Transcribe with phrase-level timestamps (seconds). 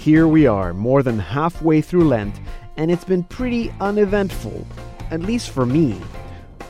[0.00, 2.40] Here we are, more than halfway through Lent,
[2.78, 4.66] and it's been pretty uneventful,
[5.10, 6.00] at least for me,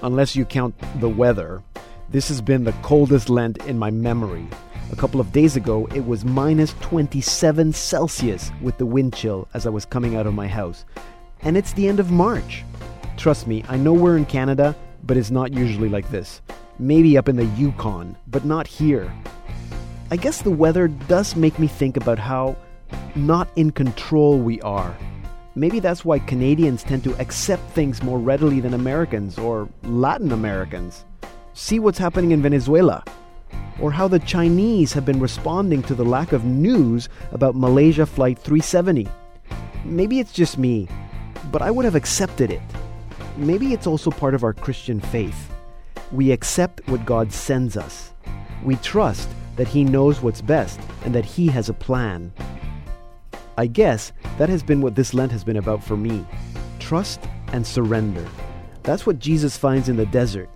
[0.02, 1.62] unless you count the weather.
[2.08, 4.48] This has been the coldest Lent in my memory.
[4.90, 9.64] A couple of days ago, it was minus 27 Celsius with the wind chill as
[9.64, 10.84] I was coming out of my house.
[11.42, 12.64] And it's the end of March.
[13.16, 14.74] Trust me, I know we're in Canada,
[15.04, 16.40] but it's not usually like this.
[16.80, 19.14] Maybe up in the Yukon, but not here.
[20.10, 22.56] I guess the weather does make me think about how
[23.14, 24.96] not in control we are.
[25.54, 31.04] Maybe that's why Canadians tend to accept things more readily than Americans or Latin Americans.
[31.54, 33.04] See what's happening in Venezuela.
[33.80, 38.38] Or how the Chinese have been responding to the lack of news about Malaysia Flight
[38.38, 39.08] 370.
[39.84, 40.86] Maybe it's just me,
[41.50, 42.62] but I would have accepted it.
[43.36, 45.50] Maybe it's also part of our Christian faith.
[46.12, 48.12] We accept what God sends us.
[48.62, 52.32] We trust that He knows what's best and that He has a plan.
[53.60, 56.24] I guess that has been what this Lent has been about for me
[56.78, 57.20] trust
[57.52, 58.26] and surrender.
[58.84, 60.48] That's what Jesus finds in the desert.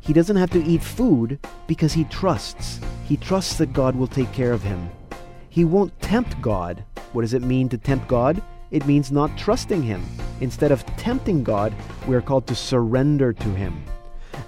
[0.00, 2.80] He doesn't have to eat food because he trusts.
[3.04, 4.90] He trusts that God will take care of him.
[5.48, 6.82] He won't tempt God.
[7.12, 8.42] What does it mean to tempt God?
[8.72, 10.04] It means not trusting Him.
[10.40, 11.72] Instead of tempting God,
[12.08, 13.80] we are called to surrender to Him.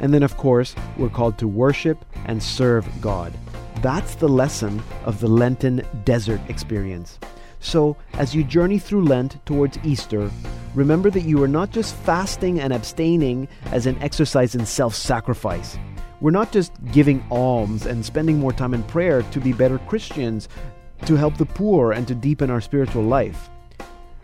[0.01, 3.33] And then, of course, we're called to worship and serve God.
[3.81, 7.21] That's the lesson of the Lenten desert experience.
[7.63, 10.29] So, as you journey through Lent towards Easter,
[10.75, 15.79] remember that you are not just fasting and abstaining as an exercise in self sacrifice.
[16.21, 20.49] We're not just giving alms and spending more time in prayer to be better Christians,
[21.07, 23.49] to help the poor, and to deepen our spiritual life.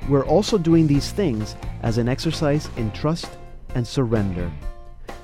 [0.09, 3.31] We're also doing these things as an exercise in trust
[3.77, 4.51] and surrender.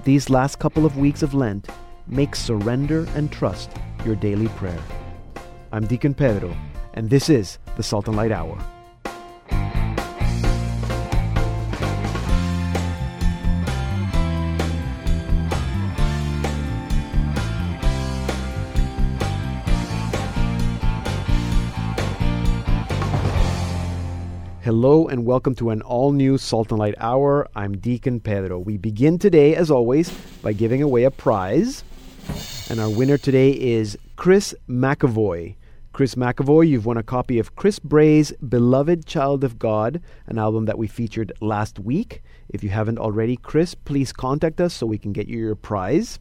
[0.05, 1.69] These last couple of weeks of Lent
[2.07, 3.73] make surrender and trust
[4.05, 4.83] your daily prayer.
[5.73, 6.57] I'm Deacon Pedro
[6.95, 8.59] and this is the Salt and Light Hour.
[24.63, 27.47] Hello and welcome to an all new Salt and Light Hour.
[27.55, 28.59] I'm Deacon Pedro.
[28.59, 30.11] We begin today, as always,
[30.43, 31.85] by giving away a prize.
[32.71, 35.55] And our winner today is Chris McAvoy.
[35.95, 40.65] Chris McAvoy, you've won a copy of Chris Bray's Beloved Child of God, an album
[40.65, 42.21] that we featured last week.
[42.49, 46.19] If you haven't already, Chris, please contact us so we can get you your prize.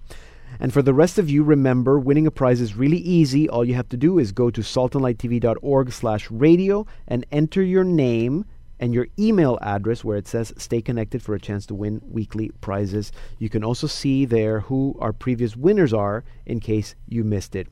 [0.59, 3.49] And for the rest of you, remember, winning a prize is really easy.
[3.49, 8.45] All you have to do is go to saltandlighttv.org slash radio and enter your name
[8.79, 12.51] and your email address where it says stay connected for a chance to win weekly
[12.61, 13.11] prizes.
[13.37, 17.67] You can also see there who our previous winners are in case you missed it.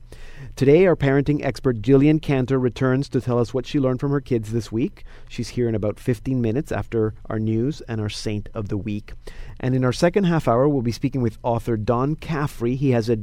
[0.56, 4.20] Today, our parenting expert Jillian Cantor returns to tell us what she learned from her
[4.20, 5.04] kids this week.
[5.28, 9.12] She's here in about 15 minutes after our news and our saint of the week.
[9.60, 12.76] And in our second half hour, we'll be speaking with author Don Caffrey.
[12.76, 13.18] He has a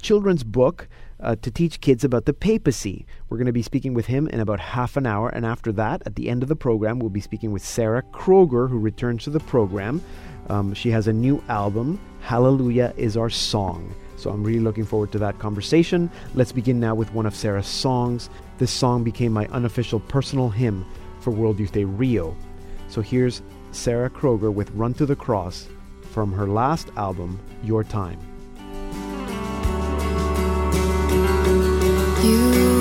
[0.00, 0.88] children's book
[1.20, 3.06] uh, to teach kids about the papacy.
[3.28, 5.28] We're going to be speaking with him in about half an hour.
[5.28, 8.68] And after that, at the end of the program, we'll be speaking with Sarah Kroger,
[8.68, 10.02] who returns to the program.
[10.48, 13.94] Um, she has a new album, Hallelujah is Our Song.
[14.16, 16.10] So I'm really looking forward to that conversation.
[16.34, 18.30] Let's begin now with one of Sarah's songs.
[18.58, 20.86] This song became my unofficial personal hymn
[21.20, 22.34] for World Youth Day Rio.
[22.88, 25.68] So here's Sarah Kroger with Run to the Cross
[26.02, 28.18] from her last album, Your Time.
[32.26, 32.75] Free.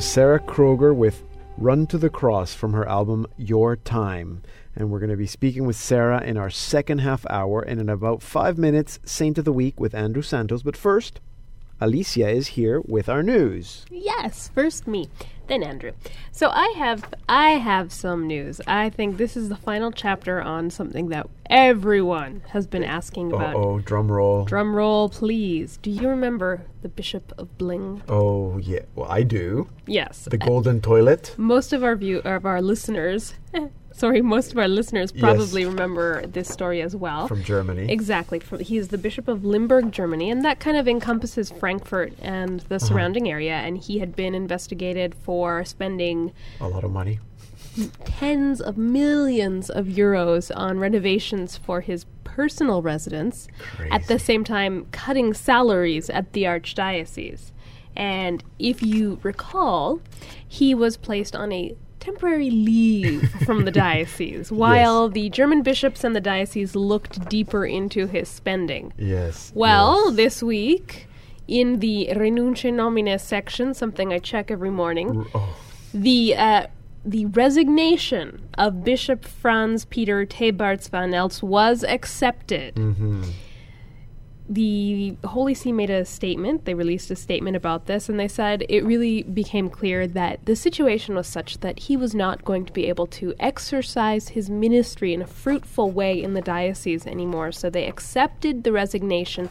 [0.00, 1.22] Was Sarah Kroger with
[1.58, 4.40] Run to the Cross from her album Your Time.
[4.74, 7.60] And we're going to be speaking with Sarah in our second half hour.
[7.60, 10.62] And in about five minutes, Saint of the Week with Andrew Santos.
[10.62, 11.20] But first,
[11.82, 13.84] Alicia is here with our news.
[13.90, 15.10] Yes, first me,
[15.50, 15.92] then Andrew.
[16.32, 18.60] So I have I have some news.
[18.66, 23.56] I think this is the final chapter on something that everyone has been asking about.
[23.56, 24.44] Oh, drum roll.
[24.44, 25.78] Drum roll, please.
[25.82, 28.02] Do you remember the Bishop of Bling?
[28.08, 28.80] Oh, yeah.
[28.94, 29.68] Well, I do.
[29.86, 30.28] Yes.
[30.30, 31.34] The golden toilet.
[31.36, 33.34] Most of our view of our listeners
[33.92, 35.70] sorry, most of our listeners probably yes.
[35.70, 37.28] remember this story as well.
[37.28, 37.90] From Germany.
[37.90, 38.38] Exactly.
[38.38, 42.60] From, he is the Bishop of Limburg, Germany, and that kind of encompasses Frankfurt and
[42.60, 42.86] the uh-huh.
[42.86, 43.54] surrounding area.
[43.54, 47.20] And he had been investigated for spending a lot of money.
[48.04, 53.90] Tens of millions of euros on renovations for his personal residence, Crazy.
[53.90, 57.52] at the same time cutting salaries at the archdiocese.
[57.96, 60.00] And if you recall,
[60.46, 65.14] he was placed on a temporary leave from the diocese while yes.
[65.14, 68.92] the German bishops and the diocese looked deeper into his spending.
[68.98, 69.52] Yes.
[69.54, 70.16] Well, yes.
[70.16, 71.06] this week,
[71.46, 75.56] in the Renuntiae Nomine section, something I check every morning, oh.
[75.92, 76.66] the uh,
[77.04, 82.74] the resignation of Bishop Franz Peter Tebartz-van Elst was accepted.
[82.74, 83.30] Mm-hmm
[84.50, 86.64] the Holy See made a statement.
[86.64, 90.56] They released a statement about this, and they said it really became clear that the
[90.56, 95.14] situation was such that he was not going to be able to exercise his ministry
[95.14, 97.52] in a fruitful way in the diocese anymore.
[97.52, 99.50] So they accepted the resignation.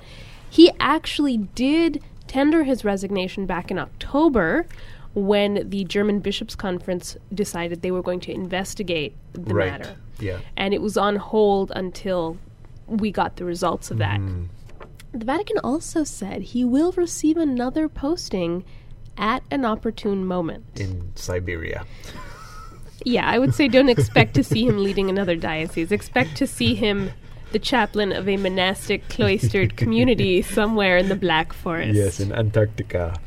[0.49, 4.67] He actually did tender his resignation back in October
[5.13, 9.71] when the German Bishops' Conference decided they were going to investigate the right.
[9.71, 9.95] matter.
[10.19, 10.39] Yeah.
[10.57, 12.37] And it was on hold until
[12.85, 14.19] we got the results of that.
[14.19, 14.49] Mm.
[15.11, 18.63] The Vatican also said he will receive another posting
[19.17, 20.79] at an opportune moment.
[20.79, 21.85] In Siberia.
[23.05, 25.91] Yeah, I would say don't expect to see him leading another diocese.
[25.91, 27.11] Expect to see him
[27.51, 31.95] the chaplain of a monastic cloistered community somewhere in the Black Forest.
[31.95, 33.19] Yes, in Antarctica.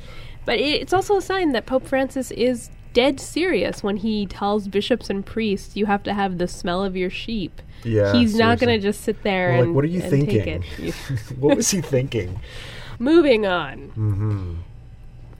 [0.44, 5.10] But it's also a sign that Pope Francis is dead serious when he tells bishops
[5.10, 7.60] and priests you have to have the smell of your sheep.
[7.84, 10.62] Yeah, he's not going to just sit there and like, what are you thinking?
[11.38, 12.40] what was he thinking?
[12.98, 13.88] Moving on.
[13.88, 14.54] Mm-hmm.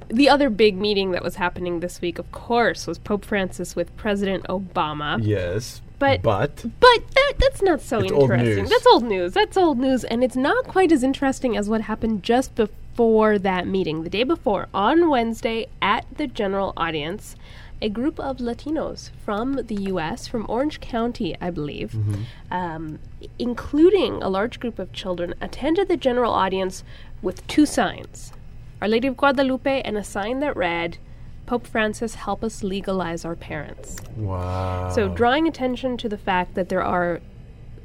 [0.09, 3.97] The other big meeting that was happening this week, of course, was Pope Francis with
[3.97, 5.19] President Obama.
[5.23, 5.81] Yes.
[5.99, 8.59] But but but that, that's not so it's interesting.
[8.59, 9.33] Old that's old news.
[9.35, 13.67] That's old news, and it's not quite as interesting as what happened just before that
[13.67, 14.05] meeting.
[14.05, 17.37] The day before, on Wednesday, at the general audience,
[17.81, 22.23] a group of Latinos from the U.S., from Orange County, I believe, mm-hmm.
[22.51, 22.99] um,
[23.39, 26.85] including a large group of children, attended the general audience
[27.23, 28.33] with two signs
[28.81, 30.99] Our Lady of Guadalupe and a sign that read,
[31.47, 33.97] Pope Francis, help us legalize our parents.
[34.17, 34.91] Wow.
[34.95, 37.21] So, drawing attention to the fact that there are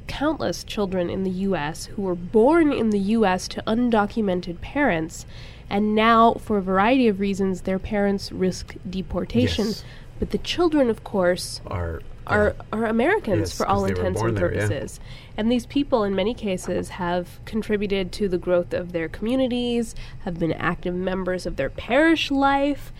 [0.08, 1.86] countless children in the U.S.
[1.86, 3.46] who were born in the U.S.
[3.48, 5.26] to undocumented parents
[5.70, 9.66] and now, for a variety of reasons, their parents risk deportation.
[9.66, 9.84] Yes.
[10.18, 14.98] But the children, of course, are are, are Americans yes, for all intents and purposes.
[14.98, 15.32] There, yeah.
[15.38, 20.38] And these people, in many cases, have contributed to the growth of their communities, have
[20.38, 22.92] been active members of their parish life.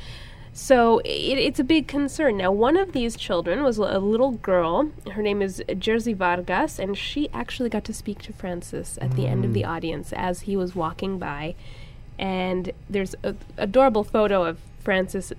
[0.59, 2.37] So it, it's a big concern.
[2.37, 4.91] Now, one of these children was a little girl.
[5.12, 9.17] Her name is Jersey Vargas, and she actually got to speak to Francis at mm.
[9.17, 9.69] the end of the mm.
[9.69, 11.55] audience as he was walking by
[12.19, 15.33] and there's an adorable photo of Francis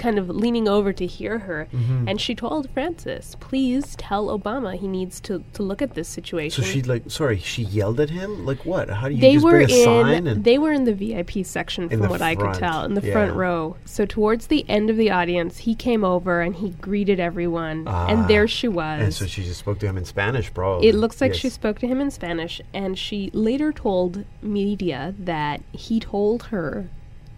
[0.00, 1.68] kind of leaning over to hear her.
[1.72, 2.08] Mm-hmm.
[2.08, 6.64] And she told Francis, please tell Obama he needs to, to look at this situation.
[6.64, 8.46] So she like sorry, she yelled at him?
[8.46, 8.88] Like what?
[8.88, 10.94] How do you they just were bring a in, sign and They were in the
[10.94, 12.22] VIP section from what front.
[12.22, 13.12] I could tell, in the yeah.
[13.12, 13.76] front row.
[13.84, 17.84] So towards the end of the audience, he came over and he greeted everyone.
[17.86, 19.02] Ah, and there she was.
[19.02, 20.88] And so she just spoke to him in Spanish, probably.
[20.88, 21.40] It looks like yes.
[21.40, 26.88] she spoke to him in Spanish, and she later told media that he told her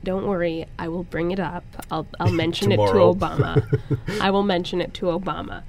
[0.05, 1.65] don't worry, I will bring it up.
[1.91, 3.81] I'll, I'll mention it to Obama.
[4.21, 5.63] I will mention it to Obama.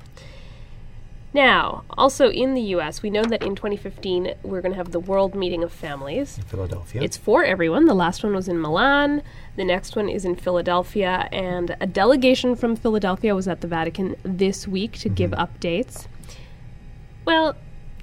[1.34, 5.00] Now, also in the US, we know that in 2015 we're going to have the
[5.00, 6.38] World Meeting of Families.
[6.38, 7.02] In Philadelphia.
[7.02, 7.86] It's for everyone.
[7.86, 9.24] The last one was in Milan.
[9.56, 11.28] The next one is in Philadelphia.
[11.32, 15.16] And a delegation from Philadelphia was at the Vatican this week to mm-hmm.
[15.16, 16.06] give updates.
[17.26, 17.56] Well,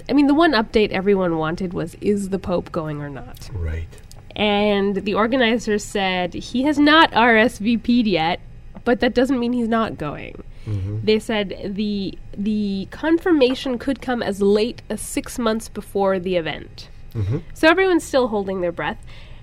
[0.09, 3.49] I mean, the one update everyone wanted was is the Pope going or not?
[3.53, 3.89] Right.
[4.37, 8.41] And the organizers said he has not RSVP'd yet,
[8.85, 10.43] but that doesn't mean he's not going.
[10.67, 11.01] Mm-hmm.
[11.05, 16.89] They said the the confirmation could come as late as six months before the event.
[17.15, 17.39] Mm-hmm.
[17.55, 18.99] So everyone's still holding their breath.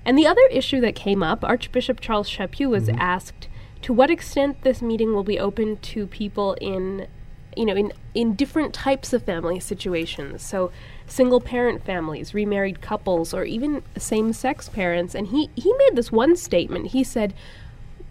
[0.06, 3.00] And the other issue that came up, Archbishop Charles Chaput was mm-hmm.
[3.00, 3.50] asked
[3.82, 7.08] to what extent this meeting will be open to people in
[7.56, 10.72] you know in in different types of family situations so
[11.08, 16.12] single parent families remarried couples or even same sex parents and he he made this
[16.12, 17.34] one statement he said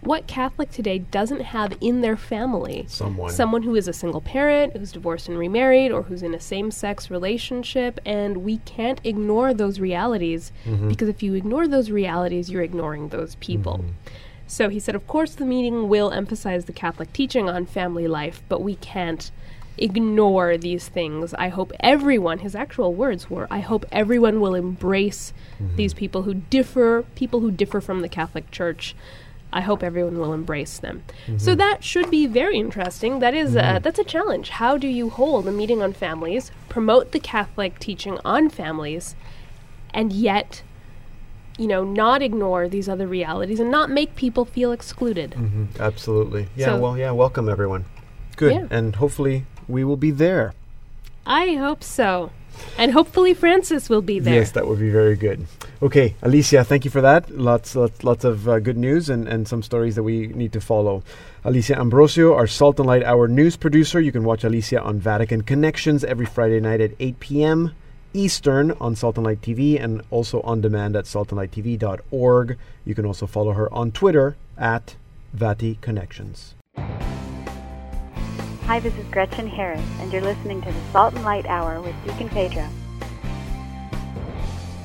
[0.01, 3.29] what Catholic today doesn't have in their family Someone.
[3.29, 6.71] someone who is a single parent, who's divorced and remarried, or who's in a same
[6.71, 10.87] sex relationship, and we can't ignore those realities mm-hmm.
[10.87, 13.79] because if you ignore those realities, you're ignoring those people.
[13.79, 13.89] Mm-hmm.
[14.47, 18.41] So he said, of course, the meeting will emphasize the Catholic teaching on family life,
[18.47, 19.29] but we can't
[19.77, 21.33] ignore these things.
[21.35, 25.33] I hope everyone, his actual words were, I hope everyone will embrace
[25.75, 28.95] these people who differ, people who differ from the Catholic Church.
[29.53, 31.03] I hope everyone will embrace them.
[31.37, 33.19] So that should be very interesting.
[33.19, 34.49] That is, uh, that's a challenge.
[34.49, 39.15] How do you hold a meeting on families, promote the Catholic teaching on families,
[39.93, 40.63] and yet,
[41.57, 45.31] you know, not ignore these other realities and not make people feel excluded?
[45.31, 46.47] Mhm, Absolutely.
[46.55, 47.85] Yeah, So- well, yeah, welcome everyone.
[48.35, 48.53] Good.
[48.53, 48.67] Yeah.
[48.69, 50.53] And hopefully we will be there.
[51.25, 52.31] I hope so.
[52.77, 54.35] And hopefully Francis will be there.
[54.35, 55.45] Yes, that would be very good.
[55.81, 57.29] Okay, Alicia, thank you for that.
[57.29, 60.61] Lots, lots, lots of uh, good news and, and some stories that we need to
[60.61, 61.03] follow.
[61.43, 63.99] Alicia Ambrosio, our Salt and Light Hour news producer.
[63.99, 67.71] You can watch Alicia on Vatican Connections every Friday night at 8 p.m.
[68.13, 72.57] Eastern on Salt and Light TV and also on demand at saltandlighttv.org.
[72.85, 74.95] You can also follow her on Twitter at
[75.33, 76.55] Vati Connections.
[78.67, 81.95] Hi, this is Gretchen Harris, and you're listening to the Salt and Light Hour with
[82.03, 82.67] Deacon Pedro.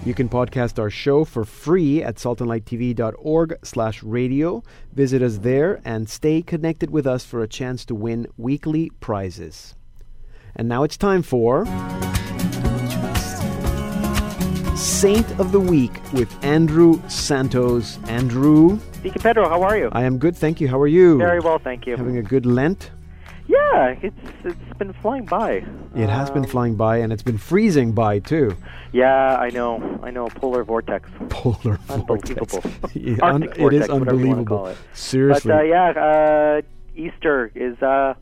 [0.05, 4.63] You can podcast our show for free at saltandlighttv.org slash radio.
[4.93, 9.75] Visit us there and stay connected with us for a chance to win weekly prizes.
[10.55, 11.67] And now it's time for
[14.77, 17.99] Saint of the Week with Andrew Santos.
[18.07, 19.89] Andrew, Deacon Pedro, how are you?
[19.91, 20.69] I am good, thank you.
[20.69, 21.19] How are you?
[21.19, 21.97] Very well, thank you.
[21.97, 22.93] Having a good Lent?
[23.49, 25.65] Yeah, it's it's been flying by.
[25.95, 28.57] It has been flying by and it's been freezing by too.
[28.93, 30.01] Yeah, I know.
[30.03, 30.29] I know.
[30.29, 31.09] Polar vortex.
[31.29, 32.47] Polar Unbelievable.
[32.61, 32.95] vortex.
[32.95, 34.67] Yeah, un- it is unbelievable.
[34.67, 34.77] it.
[34.95, 35.51] Seriously.
[35.51, 36.63] But uh, yeah, uh,
[36.95, 38.15] Easter is uh,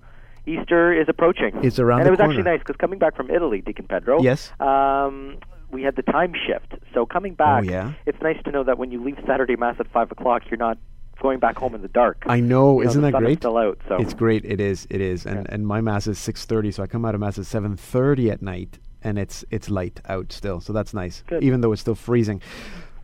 [0.46, 1.52] Easter is approaching.
[1.62, 4.22] It's around and it was actually nice because coming back from Italy, Deacon Pedro.
[4.22, 4.52] Yes.
[4.60, 5.38] Um,
[5.72, 7.92] we had the time shift, so coming back, Oh, yeah?
[8.04, 10.78] it's nice to know that when you leave Saturday mass at five o'clock, you're not
[11.20, 12.22] going back home in the dark.
[12.26, 13.38] I know, You isn't the that sun is great?
[13.38, 14.44] still out, so It's great.
[14.44, 14.86] It is.
[14.90, 15.26] It is.
[15.26, 15.54] And Yeah.
[15.54, 18.30] and my mass is six thirty, so I come out of mass at seven thirty
[18.30, 21.22] at night, and it's it's light out still, so that's nice.
[21.28, 21.42] Good.
[21.44, 22.40] Even though it's still freezing.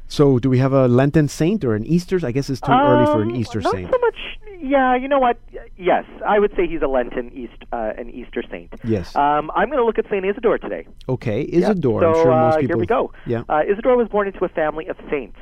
[0.08, 2.20] So, do we have a Lenten saint or an Easter?
[2.22, 3.90] I guess it's too early for an Um, Easter not saint.
[3.90, 4.14] so much.
[4.60, 5.36] Yeah, you know what?
[5.76, 8.72] Yes, I would say he's a Lenten East, uh, an Easter saint.
[8.84, 9.14] Yes.
[9.16, 10.86] Um, I'm going to look at Saint Isidore today.
[11.08, 11.70] okay, Yeah.
[11.70, 12.00] Isidore.
[12.02, 13.12] So I'm sure most uh, here we go.
[13.26, 13.42] Yeah.
[13.48, 15.38] Uh, Isidore was born into a family of saints.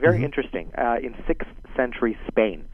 [0.00, 0.24] Very Mhm.
[0.24, 0.70] interesting.
[0.76, 2.64] Uh, in sixth century Spain.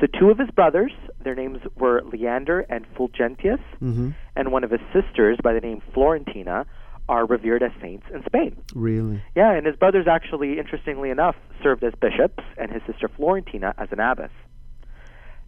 [0.00, 0.92] So two of his brothers,
[1.22, 5.80] their names were Leander and Fulgentius, hmm and one of his sisters by the name
[5.92, 6.66] Florentina,
[7.08, 8.56] are revered as saints in Spain.
[8.74, 9.22] Really.
[9.36, 13.88] Yeah, and his brothers actually, interestingly enough, served as bishops, and his sister Florentina as
[13.92, 14.30] an abbess.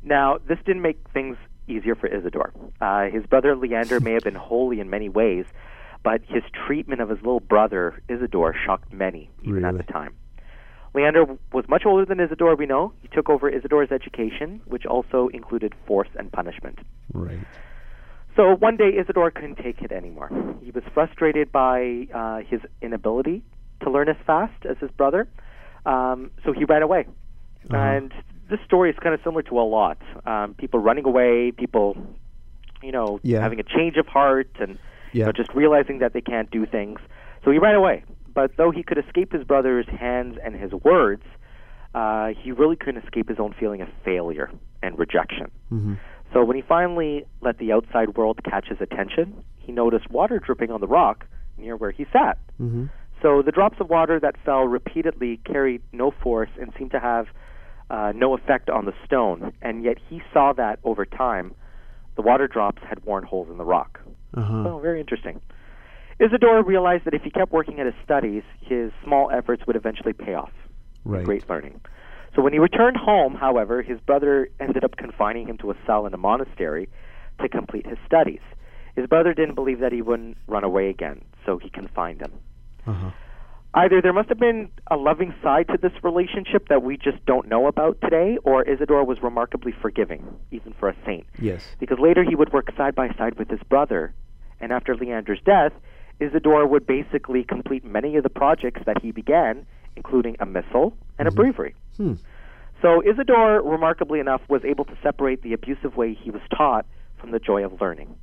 [0.04, 1.36] Now, this didn't make things
[1.66, 2.52] easier for Isidore.
[2.80, 5.46] Uh, his brother Leander may have been holy in many ways,
[6.04, 9.66] but his treatment of his little brother Isidore shocked many, even Really?
[9.66, 10.14] at the time.
[10.96, 12.92] Leander was much older than Isidore, we know.
[13.02, 16.78] He took over Isidore's education, which also included force and punishment.
[17.12, 17.38] Right.
[18.34, 20.30] So one day Isidore couldn't take it anymore.
[20.62, 23.42] He was frustrated by uh, his inability
[23.82, 25.28] to learn as fast as his brother,
[25.84, 27.06] um, so he ran away.
[27.70, 27.76] Uh-huh.
[27.76, 28.12] And
[28.48, 29.98] this story is kind of similar to a lot.
[30.24, 31.96] Um, people running away, people,
[32.82, 33.40] you know, Yeah.
[33.40, 34.78] having a change of heart, and
[35.12, 37.00] you know, just realizing that they can't do things.
[37.44, 38.02] So he ran away.
[38.36, 41.22] But though he could escape his brother's hands and his words,
[41.94, 44.50] uh, he really couldn't escape his own feeling of failure
[44.82, 45.50] and rejection.
[45.70, 45.94] hmm
[46.34, 50.70] So when he finally let the outside world catch his attention, he noticed water dripping
[50.70, 51.24] on the rock
[51.56, 52.36] near where he sat.
[52.58, 52.84] hmm
[53.22, 57.26] So the drops of water that fell repeatedly carried no force and seemed to have
[57.88, 61.54] uh, no effect on the stone, and yet he saw that over time,
[62.16, 64.00] the water drops had worn holes in the rock.
[64.34, 64.68] Uh-huh.
[64.68, 65.40] Oh, very interesting.
[66.18, 70.12] Isidore realized that if he kept working at his studies, his small efforts would eventually
[70.12, 70.52] pay off
[71.04, 71.24] Right.
[71.24, 71.80] great learning.
[72.34, 76.06] So when he returned home, however, his brother ended up confining him to a cell
[76.06, 76.88] in a monastery
[77.40, 78.40] to complete his studies.
[78.94, 82.32] His brother didn't believe that he wouldn't run away again, so he confined him.
[82.86, 83.10] Uh-huh.
[83.74, 87.46] Either there must have been a loving side to this relationship that we just don't
[87.46, 91.26] know about today, or Isidore was remarkably forgiving, even for a saint.
[91.38, 91.62] Yes.
[91.78, 94.14] Because later he would work side by side with his brother,
[94.60, 95.72] and after Leander's death,
[96.20, 101.28] Isidore would basically complete many of the projects that he began, including a missal and
[101.28, 101.74] a breviary.
[101.96, 102.14] Hmm.
[102.82, 106.86] So Isidore, remarkably enough, was able to separate the abusive way he was taught
[107.18, 108.14] from the joy of learning.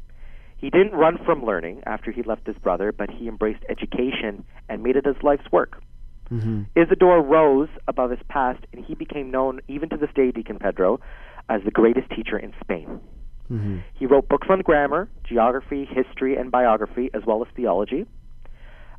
[0.58, 4.82] He didn't run from learning after he left his brother, but he embraced education and
[4.82, 5.82] made it his life's work.
[6.32, 6.64] Mm-hmm.
[6.76, 11.00] Isidore rose above his past, and he became known, even to this day, Deacon Pedro,
[11.50, 13.02] as the greatest teacher in Spain.
[13.54, 13.78] Mm-hmm.
[13.94, 18.06] He wrote books on grammar, geography, history, and biography, as well as theology.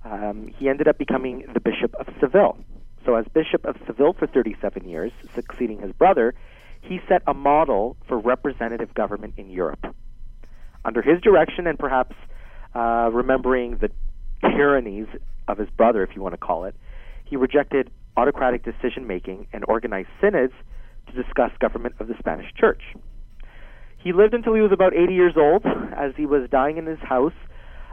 [0.05, 2.57] Um, he ended up becoming the Bishop of Seville.
[3.05, 6.35] So, as Bishop of Seville for 37 years, succeeding his brother,
[6.81, 9.85] he set a model for representative government in Europe.
[10.85, 12.15] Under his direction, and perhaps
[12.75, 13.91] uh, remembering the
[14.43, 15.07] tyrannies
[15.49, 16.77] of his brother, if you want to call it,
[17.25, 20.53] he rejected autocratic decision making and organized synods
[21.07, 22.83] to discuss government of the Spanish Church.
[24.05, 25.65] He lived until he was about 80 years old.
[25.97, 27.33] As he was dying in his house,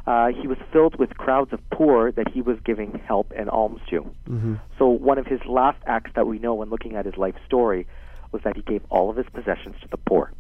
[0.06, 3.80] uh, he was filled with crowds of poor that he was giving help and alms
[3.90, 4.02] to.
[4.30, 4.56] Mm-hmm.
[4.78, 7.88] So, one of his last acts that we know when looking at his life story
[8.34, 10.34] was that he gave all of his possessions to the poor.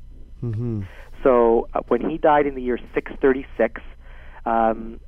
[0.44, 0.82] Mm-hmm.
[1.24, 3.82] So, uh, when he died in the year 636,
[4.46, 5.00] um,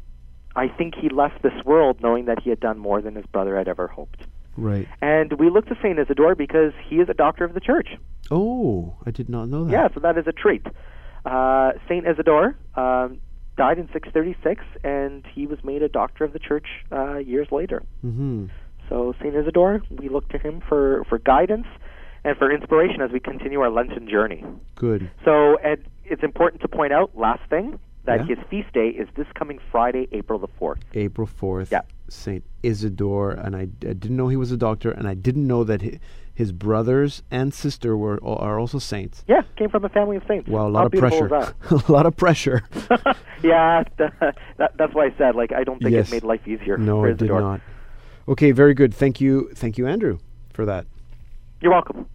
[0.56, 3.58] I think he left this world knowing that he had done more than his brother
[3.58, 4.28] had ever hoped.
[4.58, 4.88] Right.
[5.02, 7.90] And we look to Saint Isidore because he is a doctor of the church.
[8.32, 9.72] Oh, I did not know that.
[9.72, 10.66] Yeah, so that is a treat.
[11.26, 13.20] Uh, Saint Isidore um,
[13.58, 17.84] died in 636, and he was made a doctor of the church uh, years later.
[18.06, 18.48] Mm-hmm.
[18.90, 21.68] So Saint Isidore, we look to him for for guidance
[22.26, 24.44] and for inspiration as we continue our Lenten journey.
[24.76, 25.10] Good.
[25.26, 28.36] So, and it's important to point out, last thing, that Yeah.
[28.36, 30.80] his feast day is this coming Friday, April the 4th.
[30.94, 31.72] April 4th.
[31.72, 31.82] Yeah.
[32.10, 35.64] Saint Isidore, and I, I didn't know he was a doctor, and I didn't know
[35.64, 36.00] that hi
[36.34, 39.24] his brothers and sister were are also saints.
[39.28, 40.50] Yeah, came from a family of saints.
[40.50, 41.28] Wow, a How lot of pressure.
[41.88, 42.64] a lot of pressure.
[43.44, 46.10] yeah, that, that's why I said, like, I don't think Yes.
[46.10, 47.62] it made life easier no, for it did not.
[48.28, 48.94] Okay, very good.
[48.94, 50.20] Thank you, thank you, Andrew,
[50.54, 50.86] for that.
[51.62, 52.08] You're welcome.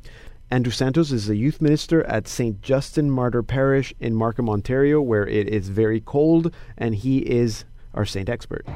[0.50, 2.62] Andrew Santos is a youth minister at St.
[2.62, 8.06] Justin Martyr Parish in Markham, Ontario, where it is very cold, and he is our
[8.06, 8.66] saint expert.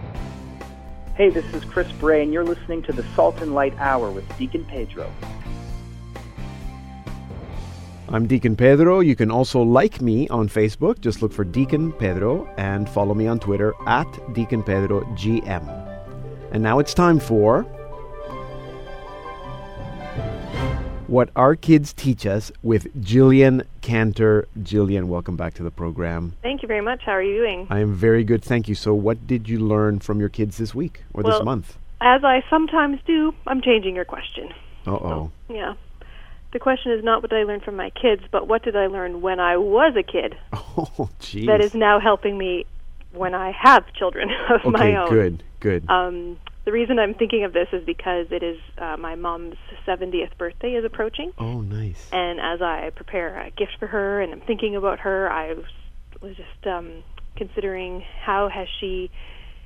[1.15, 4.25] Hey, this is Chris Bray, and you're listening to the Salt and Light Hour with
[4.39, 5.13] Deacon Pedro.
[8.09, 9.01] I'm Deacon Pedro.
[9.01, 11.01] You can also like me on Facebook.
[11.01, 15.69] Just look for Deacon Pedro and follow me on Twitter at Deacon Pedro GM.
[16.51, 17.67] And now it's time for
[21.13, 24.49] What Our Kids Teach Us with Jillian Cantor.
[24.61, 26.37] Jillian, welcome back to the program.
[26.41, 27.03] Thank you very much.
[27.05, 27.67] How are you doing?
[27.69, 28.75] I am very good, thank you.
[28.75, 31.77] So, what did you learn from your kids this week or this month?
[32.01, 34.55] As I sometimes do, I'm changing your question.
[34.87, 35.31] Uh oh.
[35.51, 35.75] Yeah.
[36.55, 38.87] The question is not what did I learn from my kids, but what did I
[38.87, 41.45] learn when I was a kid Oh, jeez.
[41.45, 42.65] that is now helping me
[43.13, 45.11] when I have children of okay, my own.
[45.11, 45.91] good, good.
[45.91, 50.37] Um, the reason I'm thinking of this is because it is uh, my mom's 70th
[50.39, 52.09] birthday is approaching, oh, nice.
[52.13, 55.65] and as I prepare a gift for her and I'm thinking about her, I was,
[56.21, 57.03] was just um,
[57.37, 59.11] considering how has she,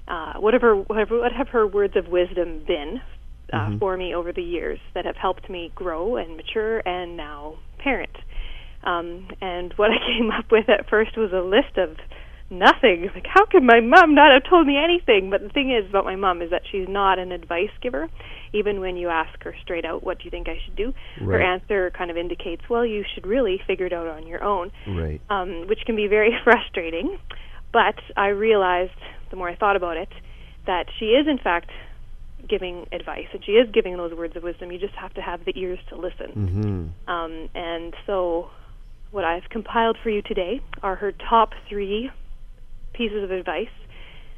[0.08, 3.00] uh, what have her, what have, what have her words of wisdom been
[3.52, 3.78] uh, Mhm.
[3.78, 8.16] for me over the years that have helped me grow and mature and now parent.
[8.82, 11.96] Um, and what I came up with at first was a list of
[12.50, 13.10] nothing.
[13.14, 15.30] Like, how could my mom not have told me anything?
[15.30, 18.08] But the thing is about my mom is that she's not an advice giver.
[18.52, 21.40] Even when you ask her straight out, "What do you think I should do?" her
[21.42, 25.20] answer kind of indicates, "Well, you should really figure it out on your own," Right.
[25.28, 27.18] um, which can be very frustrating.
[27.72, 28.92] But I realized
[29.30, 30.08] the more I thought about it
[30.66, 31.70] that she is in fact
[32.48, 34.70] giving advice and she is giving those words of wisdom.
[34.70, 36.92] You just have to have the ears to listen.
[37.06, 37.10] Mm-hmm.
[37.10, 38.50] Um, and so,
[39.10, 42.10] what I've compiled for you today are her top three
[42.96, 43.68] pieces of advice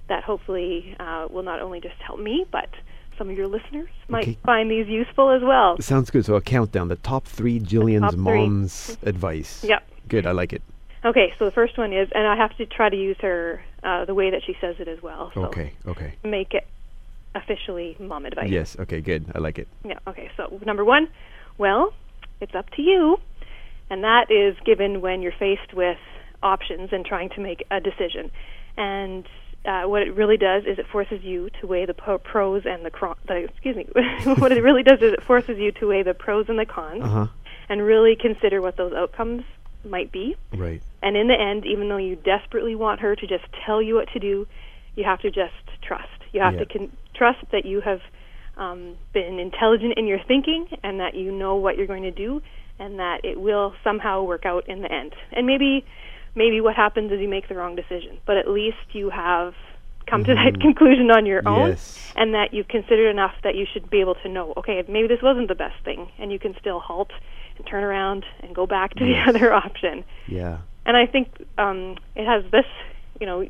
[0.08, 2.68] that hopefully uh, will not only just help me, but
[3.16, 4.38] some of your listeners might Okay.
[4.44, 5.76] find these useful as well.
[5.80, 6.24] Sounds good.
[6.24, 6.88] So a countdown.
[6.88, 8.22] The top three Jillian's top three.
[8.22, 9.64] mom's advice.
[9.64, 9.82] Yep.
[10.08, 10.26] Good.
[10.26, 10.62] I like it.
[11.04, 14.04] Okay, so the first one is, and I have to try to use her uh,
[14.04, 15.30] the way that she says it as well.
[15.34, 15.72] So Okay.
[15.86, 16.14] Okay.
[16.24, 16.66] Make it
[17.34, 18.50] officially mom advice.
[18.50, 18.76] Yes.
[18.80, 19.00] Okay.
[19.00, 19.26] Good.
[19.34, 19.68] I like it.
[19.84, 20.30] Yeah, okay.
[20.36, 21.08] So, number one,
[21.58, 21.92] well,
[22.40, 23.18] it's up to you.
[23.90, 25.98] And that is given when you're faced with
[26.42, 28.30] options and trying to make a decision.
[28.76, 29.26] And
[29.64, 32.84] uh, what it really does is it forces you to weigh the po- pros and
[32.84, 33.86] the, cro- the excuse me.
[34.36, 37.02] what it really does is it forces you to weigh the pros and the cons
[37.02, 37.26] Uh huh.
[37.68, 39.42] and really consider what those outcomes
[39.84, 40.36] might be.
[40.56, 40.82] Right.
[41.02, 44.08] And in the end, even though you desperately want her to just tell you what
[44.12, 44.46] to do,
[44.96, 46.08] you have to just trust.
[46.32, 46.60] You have Yeah.
[46.64, 48.00] to con- trust that you have
[48.56, 52.42] um, been intelligent in your thinking and that you know what you're going to do
[52.80, 55.14] and that it will somehow work out in the end.
[55.32, 55.84] And maybe
[56.38, 59.54] maybe what happens is you make the wrong decision, but at least you have
[60.06, 62.12] come to that conclusion on your own, Yes.
[62.16, 65.20] and that you've considered enough that you should be able to know, okay, maybe this
[65.22, 67.10] wasn't the best thing, and you can still halt
[67.58, 69.26] and turn around and go back to Yes.
[69.26, 70.04] the other option.
[70.26, 70.58] Yeah.
[70.86, 72.64] And I think um, it has this,
[73.20, 73.46] you know,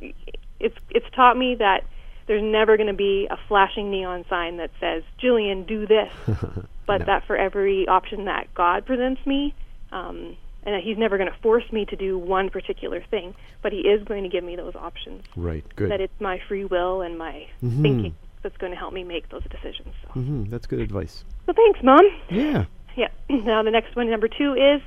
[0.58, 1.84] it's it's taught me that
[2.26, 6.12] there's never going to be a flashing neon sign that says, "Jillian, do this,"
[6.86, 7.04] but No.
[7.06, 9.54] that for every option that God presents me,
[9.92, 10.36] um,
[10.68, 13.78] and that He's never going to force me to do one particular thing, but He
[13.78, 15.24] is going to give me those options.
[15.34, 15.64] Right.
[15.76, 15.90] Good.
[15.90, 17.80] That it's my free will and my Mhm.
[17.82, 19.94] thinking that's going to help me make those decisions.
[20.02, 21.24] So, hmm That's good advice.
[21.46, 22.04] so thanks, Mom.
[22.30, 22.66] Yeah.
[22.96, 23.08] Yeah.
[23.30, 24.82] Now the next one, number two, is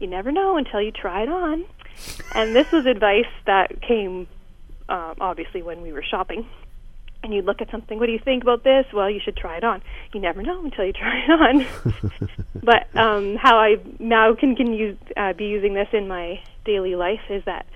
[0.00, 1.64] you never know until you try it on.
[2.32, 4.26] And this was advice that came
[4.90, 6.46] um, obviously when we were shopping.
[7.22, 8.86] And you look at something, what do you think about this?
[8.92, 9.82] Well, you should try it on.
[10.12, 11.66] You never know until you try it on.
[12.62, 16.94] but um, how I now can can use, uh, be using this in my daily
[16.94, 17.66] life is that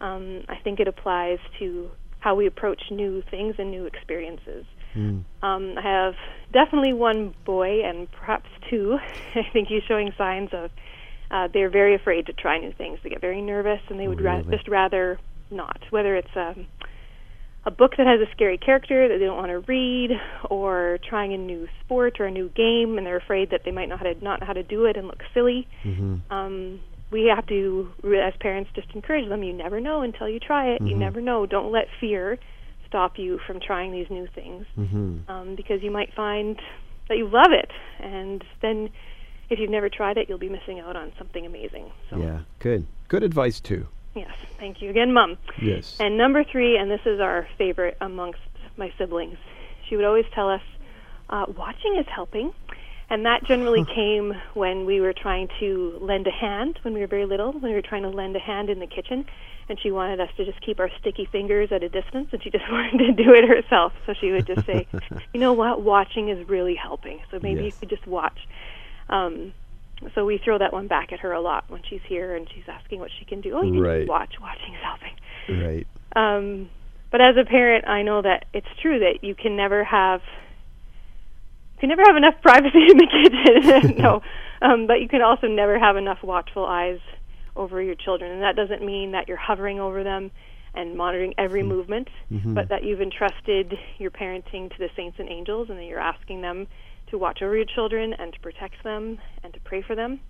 [0.00, 4.64] um, I think it applies to how we approach new things and new experiences.
[4.94, 5.24] Mm.
[5.42, 6.14] Um, I have
[6.52, 8.98] definitely one boy and perhaps two.
[9.34, 10.70] I think he's showing signs of
[11.30, 12.98] uh, they're very afraid to try new things.
[13.02, 15.18] They get very nervous and they would ra- just rather
[15.50, 15.78] not.
[15.90, 16.66] Whether it's um,
[17.68, 20.10] a book that has a scary character that they don't want to read,
[20.48, 23.90] or trying a new sport or a new game and they're afraid that they might
[23.90, 25.68] not how to not know how to do it and look silly.
[25.82, 29.42] hmm Um, we have to, as parents, just encourage them.
[29.42, 30.80] You never know until you try it.
[30.82, 30.98] You Mhm.
[30.98, 31.46] never know.
[31.46, 32.38] Don't let fear
[32.86, 36.58] stop you from trying these new things hmm um, because you might find
[37.08, 38.88] that you love it, and then
[39.50, 41.86] if you've never tried it, you'll be missing out on something amazing.
[42.08, 42.40] So, Yeah.
[42.60, 42.86] Good.
[43.08, 43.86] Good advice too.
[44.18, 45.38] Yes, thank you again, Mom.
[45.60, 45.96] Yes.
[46.00, 48.40] And number three, and this is our favorite amongst
[48.76, 49.38] my siblings,
[49.88, 50.62] she would always tell us,
[51.30, 52.52] uh, watching is helping.
[53.10, 57.06] And that generally came when we were trying to lend a hand when we were
[57.06, 59.24] very little, when we were trying to lend a hand in the kitchen.
[59.70, 62.50] And she wanted us to just keep our sticky fingers at a distance, and she
[62.50, 63.92] just wanted to do it herself.
[64.06, 64.86] So she would just say,
[65.32, 67.20] you know what, watching is really helping.
[67.30, 67.74] So maybe Yes.
[67.74, 68.38] you could just watch.
[69.08, 69.52] Um,
[70.14, 72.64] so we throw that one back at her a lot when she's here and she's
[72.68, 73.54] asking what she can do.
[73.56, 73.98] Oh, you can Right.
[74.00, 74.34] just watch.
[74.40, 75.64] Watching helping.
[75.66, 75.86] right.
[76.16, 76.68] Um,
[77.10, 80.20] but as a parent, I know that it's true that you can never have
[81.76, 83.96] you can never have enough privacy in the kitchen.
[84.02, 84.22] no,
[84.62, 86.98] um, but you can also never have enough watchful eyes
[87.56, 90.30] over your children, and that doesn't mean that you're hovering over them
[90.74, 92.54] and monitoring every movement, Mhm.
[92.54, 96.40] but that you've entrusted your parenting to the saints and angels, and that you're asking
[96.42, 96.66] them
[97.10, 100.20] to watch over your children and to protect them and to pray for them.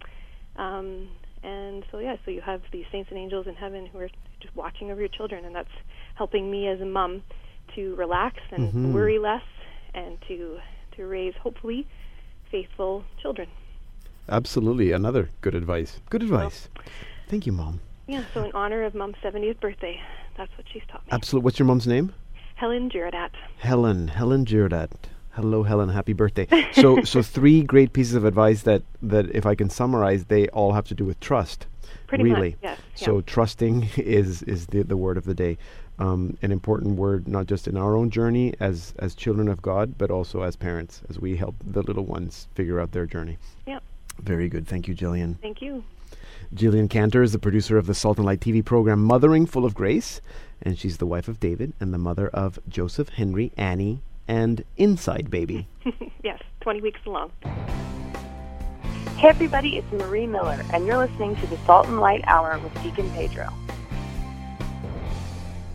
[0.57, 1.09] Um,
[1.43, 4.09] and so, yeah, so you have these saints and angels in heaven who are
[4.41, 5.69] just watching over your children, and that's
[6.15, 7.23] helping me as a mom
[7.75, 8.93] to relax and Mhm.
[8.93, 9.43] worry less
[9.95, 10.61] and to
[10.93, 11.87] to raise hopefully
[12.51, 13.49] faithful children.
[14.29, 14.91] Absolutely.
[14.91, 16.01] Another good advice.
[16.11, 16.69] Good advice.
[17.29, 17.79] Thank you, Mom.
[18.09, 20.01] Yeah, so in honor of mom's 70th birthday,
[20.37, 21.13] that's what she's taught me.
[21.13, 21.45] Absolutely.
[21.45, 22.13] What's your mom's name?
[22.57, 23.31] Helen Girardat.
[23.59, 24.09] Helen.
[24.09, 24.91] Helen Girardat.
[25.39, 25.89] Hello, Helen.
[25.89, 26.49] Happy birthday.
[26.73, 30.73] So, so three great pieces of advice that that, if I can summarize, they all
[30.73, 31.67] have to do with trust.
[32.09, 32.57] Pretty much, really.
[32.63, 33.23] yes, So yeah.
[33.27, 35.57] trusting is is the the word of the day.
[36.01, 39.95] Um, an important word, not just in our own journey as as children of God,
[39.97, 43.39] but also as parents, as we help the little ones figure out their journey.
[43.67, 43.83] Yep.
[44.21, 44.67] Very good.
[44.67, 45.37] Thank you, Jillian.
[45.41, 45.85] Thank you.
[46.55, 49.75] Jillian Cantor is the producer of the Salt and Light TV program Mothering Full of
[49.75, 50.21] Grace,
[50.63, 55.31] and she's the wife of David and the mother of Joseph, Henry, Annie, and Inside
[55.31, 55.67] Baby.
[56.23, 57.33] yes, 20 weeks along.
[59.17, 62.73] Hey everybody, it's Marie Miller, and you're listening to the Salt and Light Hour with
[62.83, 63.49] Deacon Pedro.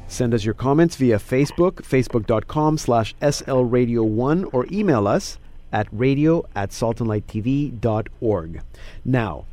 [0.08, 5.40] Send us your comments via Facebook, facebook.com slash slradio1, or email us
[5.72, 8.62] at radio at saltandlighttv.org.
[9.04, 9.46] Now,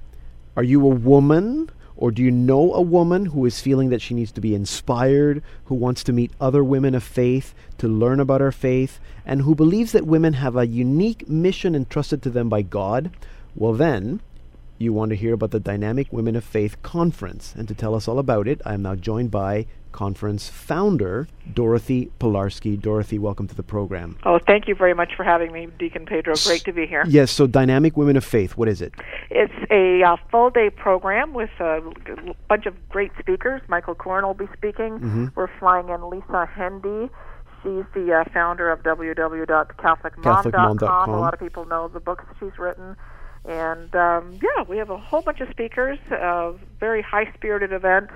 [0.57, 4.15] are you a woman or do you know a woman who is feeling that she
[4.15, 8.41] needs to be inspired, who wants to meet other women of faith, to learn about
[8.41, 12.63] our faith, and who believes that women have a unique mission entrusted to them by
[12.63, 13.11] God?
[13.55, 14.21] Well, then,
[14.81, 17.55] you want to hear about the Dynamic Women of Faith conference.
[17.57, 22.11] And to tell us all about it, I am now joined by conference founder Dorothy
[22.19, 22.81] Pilarski.
[22.81, 24.17] Dorothy, welcome to the program.
[24.25, 26.35] Oh, thank you very much for having me, Deacon Pedro.
[26.47, 27.05] Great to be here.
[27.07, 28.95] Yes, so Dynamic Women of Faith, what is it?
[29.29, 31.83] It's a uh, full day program with a
[32.49, 33.61] bunch of great speakers.
[33.69, 34.99] Michael Coren will be speaking.
[34.99, 35.33] Mhm.
[35.37, 37.11] We're flying in Lisa Hendey.
[37.63, 40.23] She's the uh, founder of www.catholicmom.com.
[40.25, 41.11] CatholicMom.com.
[41.11, 42.97] A lot of people know the books she's written.
[43.45, 48.11] And um, yeah, we have a whole bunch of speakers, uh, very high spirited event,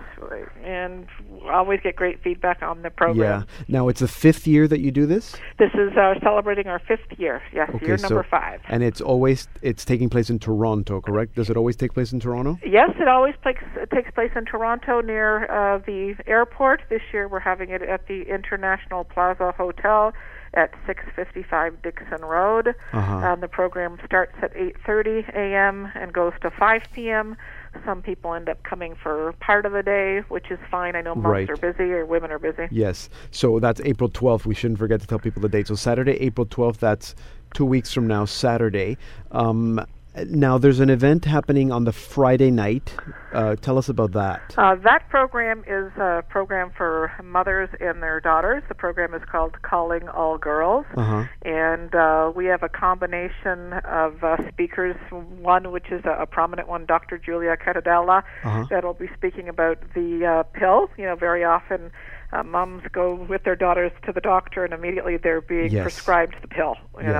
[0.62, 1.06] and
[1.50, 3.46] always get great feedback on the program.
[3.48, 3.64] Yeah.
[3.66, 5.34] Now it's the fifth year that you do this.
[5.58, 7.40] This is uh, celebrating our fifth year.
[7.54, 8.60] Yes, Okay, year so- number five.
[8.68, 11.36] And it's always it's taking place in Toronto, correct?
[11.36, 12.58] Does it always take place in Toronto?
[12.64, 16.82] Yes, it always takes it takes place in Toronto near uh, the airport.
[16.90, 20.12] This year we're having it at the International Plaza Hotel
[20.54, 22.74] at 655 Dixon Road.
[22.92, 23.14] Uh-huh.
[23.16, 25.90] Um, the program starts at 8:30 a.m.
[25.94, 27.36] and goes to 5 p.m.
[27.84, 30.94] Some people end up coming for part of the day, which is fine.
[30.94, 31.50] I know monks Right.
[31.50, 32.68] are busy or women are busy.
[32.70, 33.08] Yes.
[33.32, 34.46] So that's April 12th.
[34.46, 35.66] We shouldn't forget to tell people the date.
[35.66, 37.14] So Saturday, April 12th, that's
[37.52, 38.96] two weeks from now, Saturday.
[39.32, 39.84] Um,
[40.28, 42.94] now, there's an event happening on the Friday night.
[43.32, 44.54] Uh, tell us about that.
[44.56, 48.62] Uh, that program is a program for mothers and their daughters.
[48.68, 50.86] The program is called Calling All Girls.
[50.96, 51.24] Uh-huh.
[51.44, 54.94] And uh, we have a combination of uh, speakers.
[55.10, 57.18] One, which is a, a prominent one, Dr.
[57.18, 58.66] Julia Catadella, Uh-huh.
[58.70, 60.90] that'll be speaking about the uh, pill.
[60.96, 61.90] You know, very often
[62.34, 65.82] uh, moms go with their daughters to the doctor, and immediately they're being Yes.
[65.82, 66.76] prescribed the pill.
[66.98, 67.12] You Yes.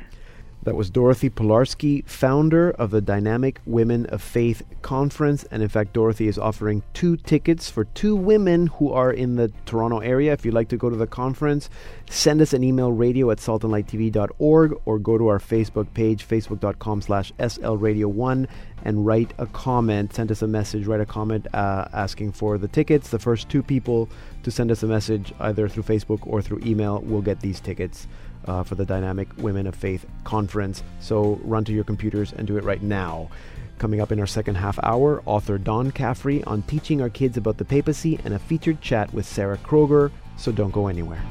[0.65, 5.43] That was Dorothy Pilarski, founder of the Dynamic Women of Faith Conference.
[5.51, 9.51] And in fact, Dorothy is offering two tickets for two women who are in the
[9.67, 10.33] Toronto area.
[10.33, 11.69] If you'd like to go to the conference,
[12.09, 17.31] send us an email, radio at saltandlighttv.org, or go to our Facebook page, facebook.com slash
[17.33, 18.47] slradio1,
[18.85, 20.15] and write a comment.
[20.15, 23.09] Send us a message, write a comment uh, asking for the tickets.
[23.09, 24.09] The first two people
[24.41, 28.07] to send us a message, either through Facebook or through email, will get these tickets
[28.45, 30.83] uh, for the Dynamic Women of Faith conference.
[30.99, 33.29] So run to your computers and do it right now.
[33.77, 37.57] Coming up in our second half hour, author Don Cafferty on teaching our kids about
[37.57, 40.11] the papacy and a featured chat with Sarah Kroger.
[40.37, 41.21] So don't go anywhere.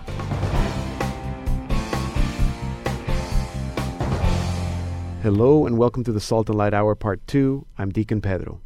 [5.22, 7.64] Hello and welcome to the Salt and Light Hour Part 2.
[7.79, 8.61] I'm Deacon Pedro.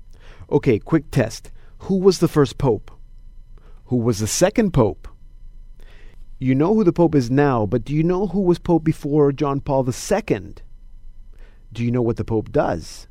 [0.51, 1.53] Okay, quick test.
[1.83, 2.91] Who was the first pope?
[3.87, 5.07] Who was the second pope?
[6.41, 9.33] You know who the Pope is now, but do you know who was Pope before
[9.33, 10.55] John Paul II?
[11.73, 13.09] Do you know what the Pope does?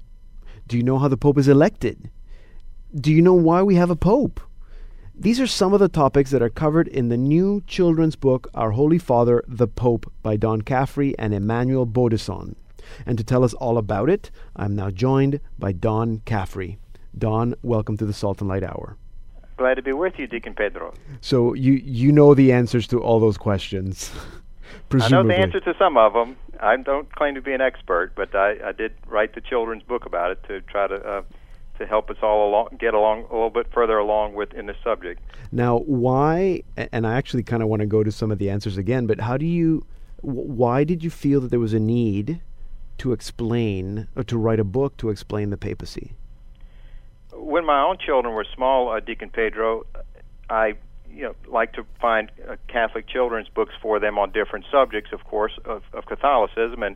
[0.65, 2.09] Do you know how the Pope is elected?
[2.95, 4.39] Do you know why we have a Pope?
[5.13, 8.71] These are some of the topics that are covered in the new children's book, Our
[8.71, 12.55] Holy Father, the Pope, by Don Cafferty and Emmanuel Beaudesson.
[13.05, 16.77] And to tell us all about it, I'm now joined by Don Cafferty.
[17.17, 18.95] Don, welcome to the Salt and Light Hour.
[19.57, 20.93] Glad to be with you, Deacon Pedro.
[21.21, 24.11] So you you know the answers to all those questions.
[24.91, 26.37] I know the answer to some of them.
[26.59, 30.05] I don't claim to be an expert, but I, I did write the children's book
[30.05, 31.21] about it to try to uh,
[31.77, 34.77] to help us all along, get along a little bit further along with in this
[34.83, 35.21] subject.
[35.51, 36.63] Now, why?
[36.75, 39.07] And I actually kind of want to go to some of the answers again.
[39.07, 39.85] But how do you?
[40.21, 42.41] Why did you feel that there was a need
[42.99, 46.13] to explain or to write a book to explain the papacy?
[47.37, 49.85] When my own children were small, uh, Deacon Pedro,
[50.49, 50.75] I
[51.09, 55.23] you know like to find uh, Catholic children's books for them on different subjects, of
[55.23, 56.95] course, of, of Catholicism, and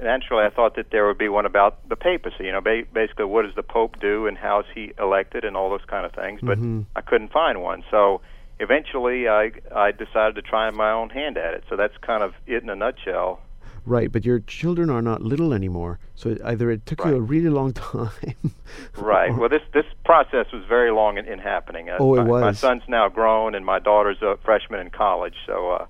[0.00, 2.44] naturally I thought that there would be one about the papacy.
[2.44, 5.56] You know, ba- basically what does the Pope do and how is he elected and
[5.56, 6.40] all those kind of things.
[6.42, 6.86] But Mhm.
[6.94, 8.20] I couldn't find one, so
[8.58, 11.64] eventually I I decided to try my own hand at it.
[11.68, 13.40] So that's kind of it in a nutshell.
[13.86, 16.00] Right, but your children are not little anymore.
[16.16, 18.10] So either it took you a really long time.
[18.96, 19.34] Right.
[19.34, 21.88] Well, this this process was very long in, in happening.
[21.88, 25.36] Uh, Oh, it my, My son's now grown, and my daughter's a freshman in college.
[25.46, 25.86] So, uh,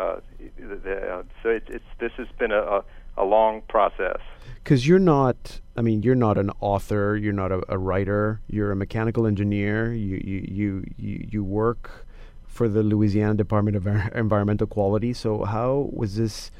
[0.00, 0.20] uh,
[0.58, 2.84] the, the, uh, so it, it's this has been a, a,
[3.18, 4.20] a long process.
[4.62, 7.16] Because you're not, I mean, you're not an author.
[7.16, 8.40] You're not a, a writer.
[8.48, 9.92] You're a mechanical engineer.
[9.92, 12.06] You you you you, you work
[12.46, 15.12] for the Louisiana Department of Environmental Quality.
[15.12, 16.50] So how was this?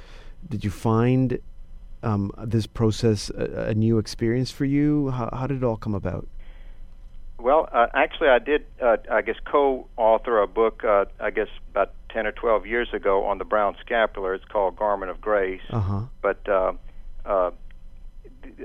[0.48, 1.38] Did you find
[2.02, 5.11] um, this process a, a new experience for you?
[5.11, 6.26] How, how did it all come about?
[7.38, 11.92] Well, uh, actually, I did, uh, I guess, co-author a book, uh, I guess, about
[12.09, 14.35] ten or twelve years ago on the brown scapular.
[14.35, 15.61] It's called Garment of Grace.
[15.70, 16.00] Uh huh.
[16.22, 16.72] but uh,
[17.26, 17.50] uh,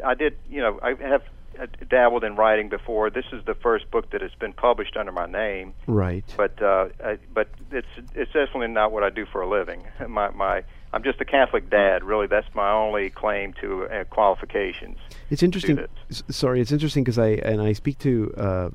[0.05, 1.23] I did, you know, I have
[1.59, 3.09] uh, dabbled in writing before.
[3.09, 6.23] This is the first book that has been published under my name, Right.
[6.37, 9.83] but uh, I, but it's it's definitely not what I do for a living.
[10.07, 10.63] My my
[10.93, 12.04] I'm just a Catholic dad.
[12.04, 14.97] Really, that's my only claim to uh, qualifications.
[15.30, 15.86] It's interesting.
[16.10, 18.69] s- Sorry, it's interesting because I and I speak to uh,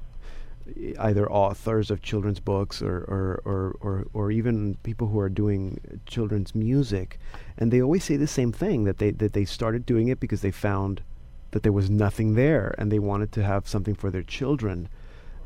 [1.00, 5.80] either authors of children's books or or, or or or even people who are doing
[6.06, 7.18] children's music,
[7.58, 10.40] and they always say the same thing that they that they started doing it because
[10.40, 11.02] they found
[11.50, 14.88] that there was nothing there and they wanted to have something for their children.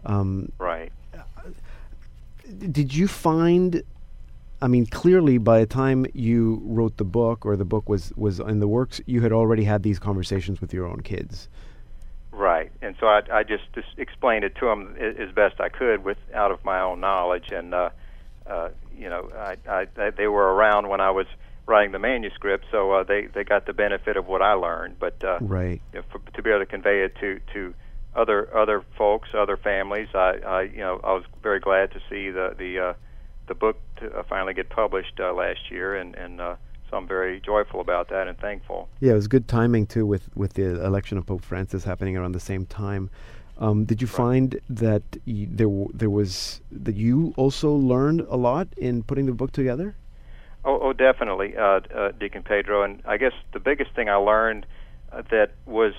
[0.06, 0.92] Um, Right.
[2.70, 3.82] did you find?
[4.60, 8.40] I mean, clearly, by the time you wrote the book or the book was was
[8.40, 11.48] in the works, you had already had these conversations with your own kids.
[12.32, 16.04] Right, and so I, I just, just explained it to them as best I could,
[16.04, 17.90] with out of my own knowledge, and uh,
[18.46, 21.26] uh, you know, I, I, they were around when I was
[21.66, 24.98] writing the manuscript, so uh, they they got the benefit of what I learned.
[24.98, 25.80] But uh, Right.
[25.92, 27.74] you know, for, to be able to convey it to to
[28.14, 32.30] other other folks, other families, I, I you know, I was very glad to see
[32.30, 32.92] the the uh,
[33.48, 36.56] the book to, uh, finally get published uh, last year, and and uh,
[36.90, 38.88] so I'm very joyful about that and thankful.
[39.00, 42.32] Yeah, it was good timing too with with the election of Pope Francis happening around
[42.32, 43.10] the same time.
[43.58, 48.36] Um, did you find that y- there w- there was that you also learned a
[48.36, 49.96] lot in putting the book together?
[50.64, 52.82] Oh, oh definitely, uh, uh, Deacon Pedro.
[52.82, 54.64] And I guess the biggest thing I learned
[55.12, 55.94] uh, that was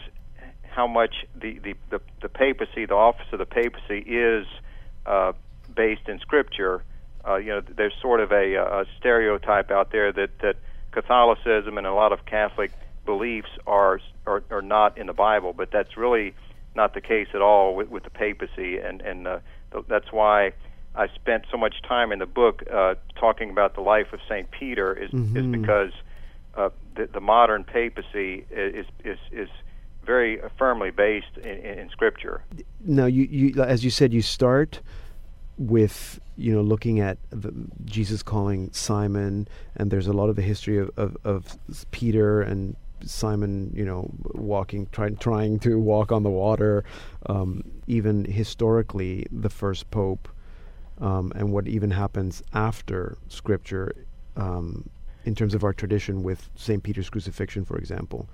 [0.69, 4.45] how much the, the, the, the papacy, the office of the papacy, is
[5.05, 5.33] uh,
[5.75, 6.83] based in Scripture.
[7.27, 10.55] Uh, you know, there's sort of a, a stereotype out there that, that
[10.91, 12.71] Catholicism and a lot of Catholic
[13.05, 16.33] beliefs are, are are not in the Bible, but that's really
[16.75, 19.39] not the case at all with, with the papacy, and and uh,
[19.71, 20.53] th- that's why
[20.95, 24.49] I spent so much time in the book uh, talking about the life of Saint
[24.51, 25.51] Peter is is Mhm.
[25.51, 25.91] because
[26.55, 29.49] uh, the, the modern papacy is is is
[30.05, 32.41] very firmly based in, in, in Scripture.
[32.85, 34.81] Now, you, you as you said, you start
[35.59, 37.53] with you know looking at the,
[37.85, 41.57] Jesus calling Simon, and there's a lot of the history of, of, of
[41.91, 46.83] Peter and Simon, you know, walking, trying trying to walk on the water.
[47.27, 50.29] Um, even historically, the first pope,
[50.99, 53.93] um, and what even happens after Scripture,
[54.37, 54.89] um,
[55.25, 58.27] in terms of our tradition with Saint Peter's crucifixion, for example.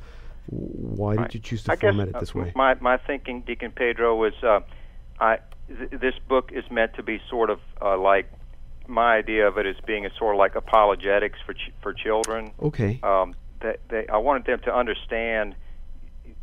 [0.48, 2.52] Why did you choose to I guess format it uh, this way?
[2.56, 4.60] My my thinking, Deacon Pedro, was uh,
[5.20, 8.32] I th- this book is meant to be sort of uh, like
[8.88, 12.52] my idea of it as being a sort of like apologetics for ch- for children.
[12.62, 13.00] Okay.
[13.04, 15.56] Um, that they, I wanted them to understand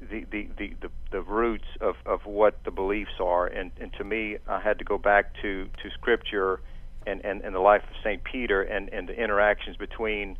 [0.01, 4.05] the the, the, the, the roots of, of what the beliefs are, and, and to
[4.05, 6.61] me, I had to go back to, to Scripture
[7.07, 10.37] and, and, and the life of Saint Peter and, and the interactions between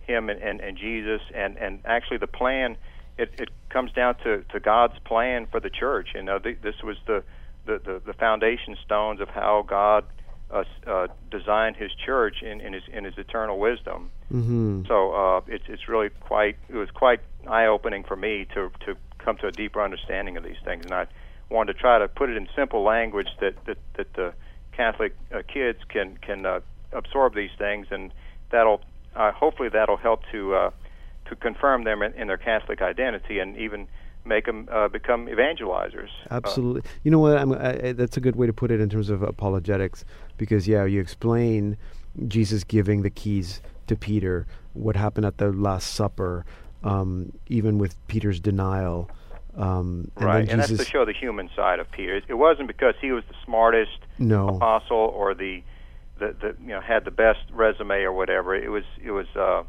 [0.00, 2.76] him and, and, and Jesus, and, and actually the plan.
[3.16, 6.08] It, it comes down to, to God's plan for the church.
[6.14, 7.22] You know, th- this was the,
[7.66, 10.04] the, the, the foundation stones of how God
[10.50, 14.10] uh, uh, designed His church in, in His in His eternal wisdom.
[14.32, 14.82] Mm-hmm.
[14.86, 18.96] So uh, it's it's really quite it was quite eye opening for me to to
[19.18, 21.06] come to a deeper understanding of these things, and I
[21.48, 24.34] wanted to try to put it in simple language that that that the
[24.72, 26.60] Catholic uh, kids can can uh,
[26.92, 28.12] absorb these things, and
[28.50, 28.80] that'll
[29.16, 30.70] uh, hopefully that'll help to uh,
[31.26, 33.88] to confirm them in, in their Catholic identity, and even
[34.24, 36.08] make them uh, become evangelizers.
[36.30, 36.82] Uh, Absolutely.
[37.02, 37.36] you know what?
[37.38, 40.04] I'm, I, that's a good way to put it in terms of apologetics,
[40.36, 41.76] because yeah, you explain
[42.28, 46.44] Jesus giving the keys to Peter, what happened at the Last Supper,
[46.82, 49.10] um, even with Peter's denial.
[49.56, 52.20] Um, and right, and that's to show the human side of Peter.
[52.26, 55.62] It wasn't because he was the smartest no, apostle or the
[56.18, 58.56] the, the you know had the best resume or whatever.
[58.56, 59.62] It was it was uh,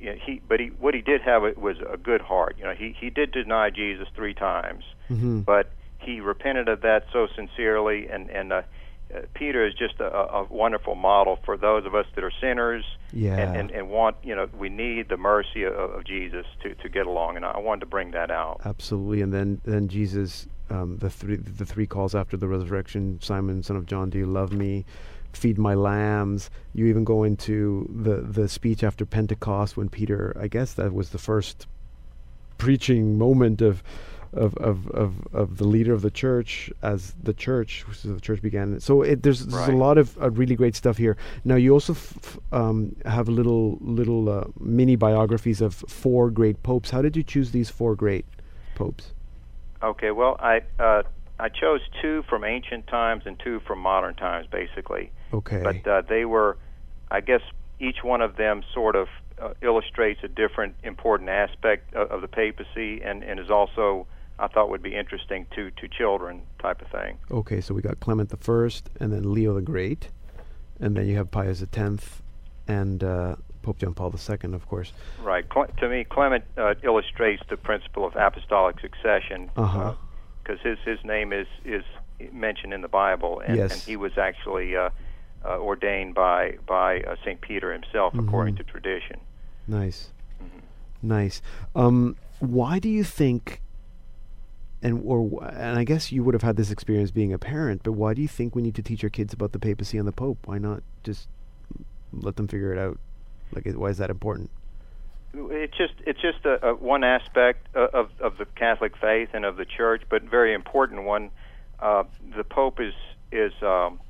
[0.00, 2.56] you know, he but he what he did have was a good heart.
[2.58, 5.40] You know, he he did deny Jesus three times, Mm-hmm.
[5.40, 5.70] but
[6.00, 8.06] he repented of that so sincerely.
[8.08, 8.62] And and uh,
[9.14, 12.84] uh, Peter is just a, a wonderful model for those of us that are sinners
[13.12, 13.36] Yeah.
[13.38, 16.88] and, and and want you know we need the mercy of, of Jesus to to
[16.88, 17.36] get along.
[17.36, 18.60] And I wanted to bring that out.
[18.64, 23.18] Absolutely, and then then Jesus, um, the three the three calls after the resurrection.
[23.22, 24.84] Simon, son of John, do you love me?
[25.32, 26.50] Feed my lambs.
[26.74, 30.36] You even go into the the speech after Pentecost when Peter.
[30.40, 31.66] I guess that was the first
[32.56, 33.82] preaching moment of.
[34.34, 38.78] Of, of, of, of the leader of the church as the church the church began
[38.78, 41.16] so it, there's, there's a lot of uh, really great stuff here
[41.46, 46.90] now you also f- um, have little little uh, mini biographies of four great popes
[46.90, 48.26] how did you choose these four great
[48.74, 49.14] popes
[49.82, 51.02] Okay, well, I uh,
[51.40, 55.10] I chose two from ancient times and two from modern times, basically.
[55.32, 55.62] Okay.
[55.62, 56.56] But uh, they were,
[57.10, 57.42] I guess,
[57.78, 59.08] each one of them sort of
[59.40, 64.06] uh, illustrates a different important aspect of, of the papacy, and, and is also
[64.38, 67.18] I thought would be interesting to to children, type of thing.
[67.30, 70.08] Okay, so we got Clement the First, and then Leo the Great,
[70.80, 72.22] and then you have Pius the Tenth,
[72.66, 74.92] and uh, Pope John Paul II, of course.
[75.22, 75.48] Right.
[75.48, 79.50] Cle- to me, Clement uh, illustrates the principle of apostolic succession.
[79.56, 79.94] Uh-huh.
[80.48, 81.84] Because his his name is is
[82.32, 83.70] mentioned in the Bible, and, Yes.
[83.72, 84.88] and he was actually uh,
[85.44, 88.58] uh, ordained by by uh, Saint Peter himself, according Mhm.
[88.58, 89.20] to tradition.
[89.66, 90.10] Nice,
[91.02, 91.42] nice.
[91.76, 93.60] Um, why do you think?
[94.82, 97.92] And or and I guess you would have had this experience being a parent, but
[97.92, 100.12] why do you think we need to teach our kids about the papacy and the
[100.12, 100.38] Pope?
[100.46, 101.28] Why not just
[102.12, 102.98] let them figure it out?
[103.52, 104.50] Like, why is that important?
[105.34, 109.56] It's just it's just a, a one aspect of, of the Catholic faith and of
[109.56, 111.30] the Church, but very important one.
[111.80, 112.04] Uh,
[112.36, 112.94] the Pope is
[113.30, 114.00] is um,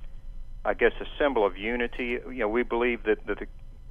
[0.65, 2.19] I guess a symbol of unity.
[2.27, 3.47] You know, we believe that, that the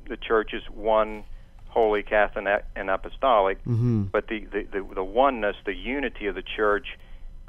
[0.08, 1.24] the Church is one,
[1.68, 3.60] holy, Catholic, and apostolic.
[3.66, 4.04] Mm-hmm.
[4.04, 6.98] But the, the, the, the oneness, the unity of the church,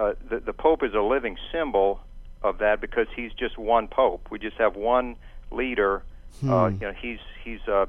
[0.00, 2.00] uh, the, the Pope is a living symbol
[2.42, 4.26] of that because he's just one Pope.
[4.28, 5.14] We just have one
[5.52, 6.02] leader.
[6.46, 6.74] Uh, Hmm.
[6.74, 7.86] you know, he's he's uh,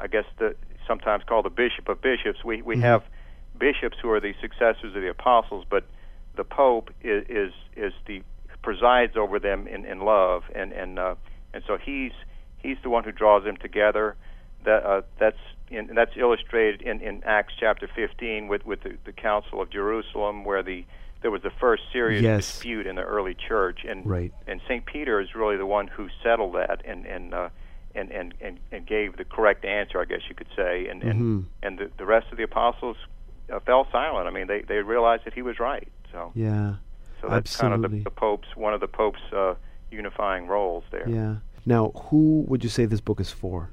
[0.00, 0.56] I guess the
[0.88, 2.42] sometimes called the Bishop of Bishops.
[2.44, 2.80] We we Mhm.
[2.82, 3.04] have
[3.56, 5.84] bishops who are the successors of the apostles, but
[6.34, 8.22] the Pope is is, is the
[8.62, 11.14] presides over them in, in love, and and uh,
[11.54, 12.12] and so he's
[12.58, 14.16] he's the one who draws them together.
[14.64, 15.38] That uh, that's
[15.70, 20.44] in, that's illustrated in, in Acts chapter 15 with with the, the Council of Jerusalem,
[20.44, 20.84] where the
[21.20, 22.46] there was the first serious Yes.
[22.52, 24.32] dispute in the early church, and Right.
[24.46, 27.48] and Saint Peter is really the one who settled that and and uh,
[27.94, 31.46] and, and and and gave the correct answer, I guess you could say, and and
[31.62, 32.96] and the, the rest of the apostles
[33.52, 34.26] uh, fell silent.
[34.26, 35.88] I mean, they they realized that he was right.
[36.12, 36.74] So Yeah.
[37.20, 39.54] so that's kind of the, the Pope's one of the Pope's uh,
[39.90, 41.08] unifying roles there.
[41.08, 41.36] Yeah.
[41.66, 43.70] Now, who would you say this book is for?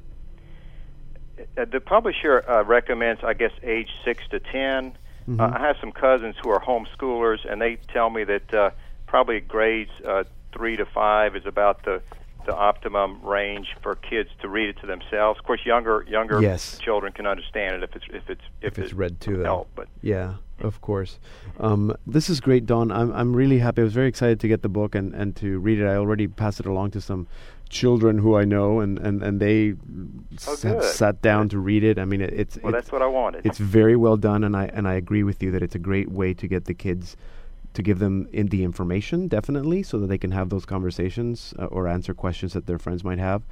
[1.57, 4.97] Uh, the publisher uh, recommends, I guess, age six to 10
[5.27, 5.39] Mhm.
[5.39, 8.69] Uh, I have some cousins who are homeschoolers, and they tell me that uh,
[9.07, 11.99] probably grades uh, three to five is about the
[12.45, 15.39] the optimum range for kids to read it to themselves.
[15.39, 16.77] Of course, younger younger Yes.
[16.79, 19.45] children can understand it if it's if it's If it's it read to them.
[19.45, 21.19] help, but Yeah, of course.
[21.59, 22.91] Um, this is great, Don.
[22.91, 23.81] I'm I'm really happy.
[23.81, 25.85] I was very excited to get the book and, and to read it.
[25.87, 27.27] I already passed it along to some
[27.67, 29.73] children who I know, and, and, and they
[30.47, 31.97] Oh, s- sat down to read it.
[31.97, 33.45] I mean, it, it's well, it's that's what I wanted.
[33.45, 36.09] it's very well done, and I and I agree with you that it's a great
[36.11, 37.17] way to get the kids
[37.75, 41.65] to give them in the information definitely so that they can have those conversations uh,
[41.65, 43.43] or answer questions that their friends might have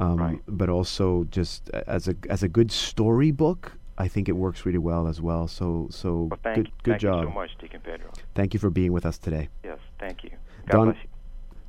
[0.00, 0.40] um, Right.
[0.48, 5.06] but also just as a as a good storybook I think it works really well
[5.06, 8.10] as well so so well, thank good good thank job you so much, Deacon Pedro.
[8.34, 10.30] thank you for being with us today Yes, thank you.
[10.68, 11.08] God Don- bless you.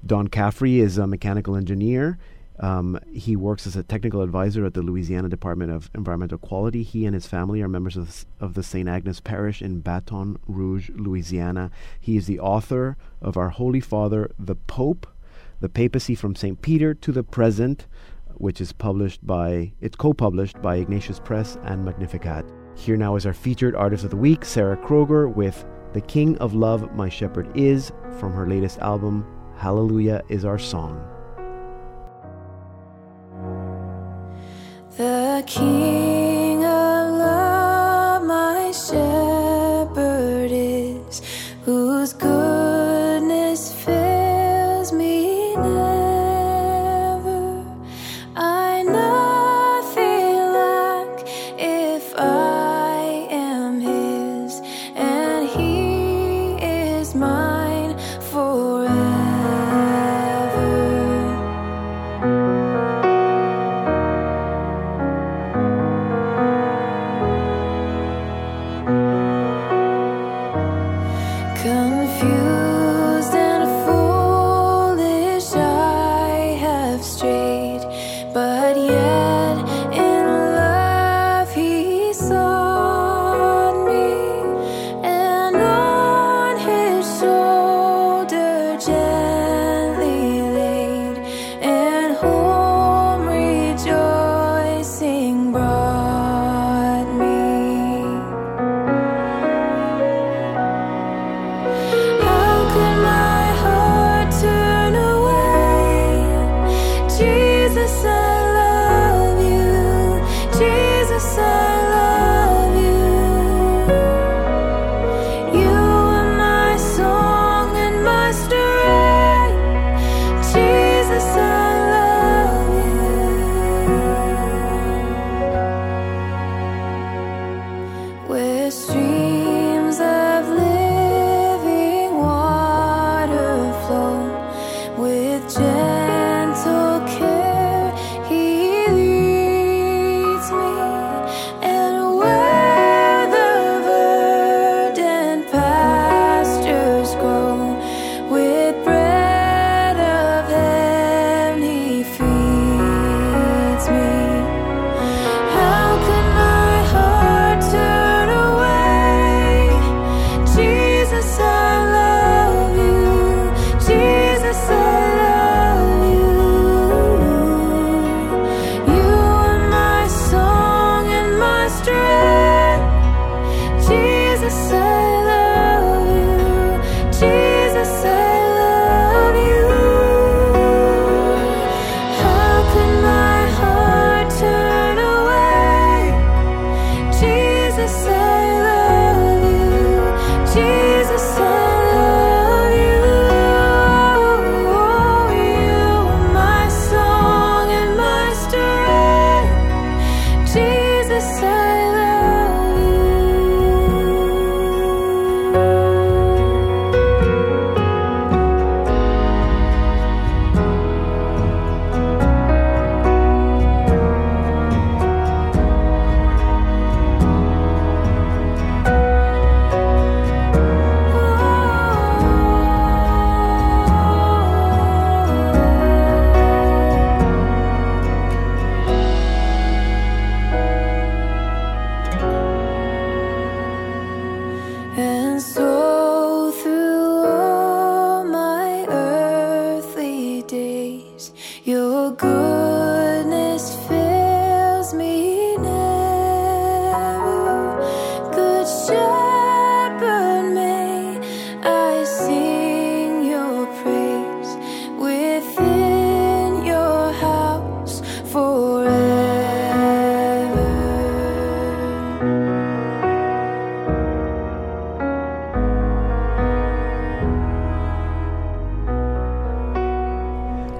[0.06, 2.20] Don Cafferty is a mechanical engineer.
[2.60, 6.84] Um, he works as a technical advisor at the Louisiana Department of Environmental Quality.
[6.84, 8.88] He and his family are members of, of the St.
[8.88, 11.70] Agnes Parish in Baton Rouge, Louisiana.
[12.00, 15.06] He is the author of Our Holy Father, the Pope,
[15.60, 16.62] the Papacy from St.
[16.62, 17.88] Peter to the Present,
[18.36, 22.46] which is published by, it's co-published by Ignatius Press and Magnificat.
[22.76, 26.54] Here now is our featured artist of the week, Sarah Kroger, with The King of
[26.54, 29.26] Love, My Shepherd Is, from her latest album,
[29.58, 31.15] Hallelujah is Our Song.
[34.98, 41.22] The King of love, my shepherd is,
[41.66, 42.65] whose goodness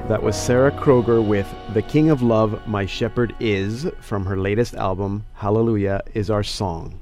[0.08, 4.76] That was Sarah Kroger with The King of Love, My Shepherd Is from her latest
[4.76, 7.00] album, Hallelujah is Our Song.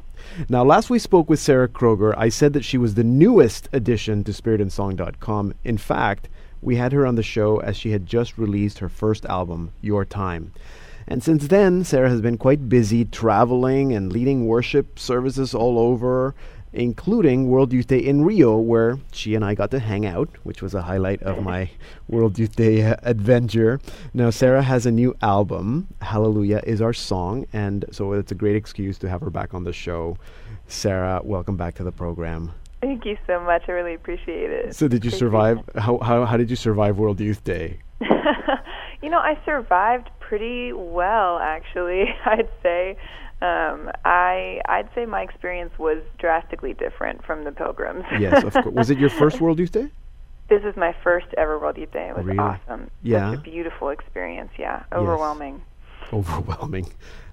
[0.47, 4.23] Now, last we spoke with Sarah Kroger, I said that she was the newest addition
[4.23, 5.53] to spiritandsong.com.
[5.65, 6.29] In fact,
[6.61, 10.05] we had her on the show as she had just released her first album, Your
[10.05, 10.53] Time.
[11.05, 16.35] And since then, Sarah has been quite busy traveling and leading worship services all over
[16.73, 20.61] including World Youth Day in Rio, where she and I got to hang out, which
[20.61, 21.69] was a highlight of my
[22.07, 23.79] World Youth Day uh, adventure.
[24.13, 28.55] Now, Sarah has a new album, Hallelujah is Our Song, and so it's a great
[28.55, 30.17] excuse to have her back on the show.
[30.67, 32.51] Sarah, welcome back to the program.
[32.81, 33.63] Thank you so much.
[33.67, 34.75] I really appreciate it.
[34.75, 35.59] So, did you Appreciate survive?
[35.75, 37.79] How, how, how did you survive World Youth Day?
[39.01, 42.05] you know, I survived pretty well, actually.
[42.25, 42.97] I'd say.
[43.43, 48.05] Um, I I'd say my experience was drastically different from the pilgrims.
[48.17, 48.65] Yes, of course.
[48.73, 49.89] Was it your first World Youth Day?
[50.49, 52.07] This is my first ever World Youth Day.
[52.09, 52.39] It was Really?
[52.39, 52.89] awesome.
[53.01, 53.31] Yeah.
[53.31, 54.51] Such a beautiful experience.
[54.57, 55.61] Yeah, overwhelming.
[56.13, 56.87] Overwhelming.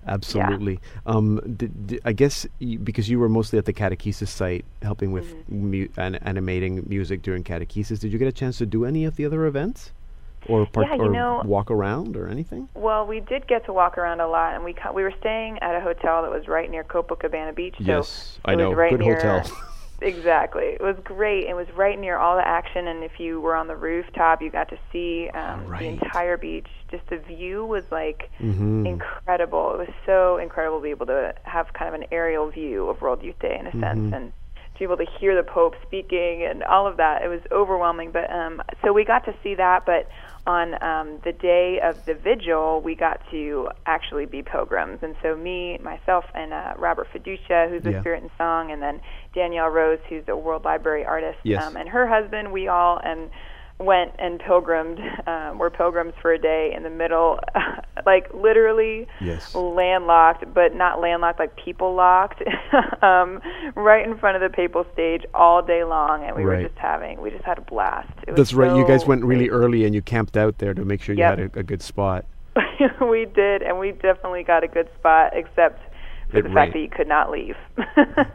[0.06, 0.80] Absolutely.
[1.06, 5.12] Um, did, did, I guess y because you were mostly at the catechesis site helping
[5.12, 5.70] with Mm-hmm.
[5.70, 9.16] mu- an, animating music during catechesis, did you get a chance to do any of
[9.16, 9.92] the other events?
[10.48, 12.68] Or, part, Yeah, you or know- walk around or anything?
[12.74, 15.58] Well, we did get to walk around a lot, and we co- we were staying
[15.60, 17.74] at a hotel that was right near Copacabana Beach.
[17.78, 18.72] So Yes, I know.
[18.72, 19.42] Right Good near, hotel.
[20.02, 20.64] exactly.
[20.64, 21.46] It was great.
[21.46, 24.50] It was right near all the action, and if you were on the rooftop, you
[24.50, 25.80] got to see um, Right.
[25.80, 26.68] the entire beach.
[26.90, 28.86] Just the view was like Mhm.
[28.86, 29.74] incredible.
[29.74, 33.00] It was so incredible to be able to have kind of an aerial view of
[33.02, 33.80] World Youth Day in a Mhm.
[33.80, 34.32] sense, and
[34.74, 37.22] to be able to hear the Pope speaking and all of that.
[37.22, 38.10] It was overwhelming.
[38.12, 40.08] But um, so we got to see that, but
[40.46, 44.98] on um, the day of the vigil, we got to actually be pilgrims.
[45.02, 48.00] And so me, myself, and uh, Robert Feduccia, who's a Yeah.
[48.00, 49.00] Spirit and Song, and then
[49.34, 51.62] Danielle Rose, who's a World Library artist, Yes.
[51.62, 53.30] um, and her husband, we all and
[53.80, 55.00] went and pilgrimed.
[55.26, 57.40] Um, we're pilgrims for a day in the middle,
[58.06, 59.54] like literally Yes.
[59.54, 62.42] landlocked, but not landlocked, like people locked,
[63.02, 63.40] um,
[63.74, 66.62] right in front of the papal stage all day long, and we Right.
[66.62, 68.12] were just having, we just had a blast.
[68.26, 68.70] It was That's right.
[68.70, 71.40] You guys went really early and you camped out there to make sure you had
[71.40, 72.26] a, a good spot.
[73.00, 75.80] we did, and we definitely got a good spot, except
[76.30, 76.54] for It the rained.
[76.54, 77.56] fact that you could not leave.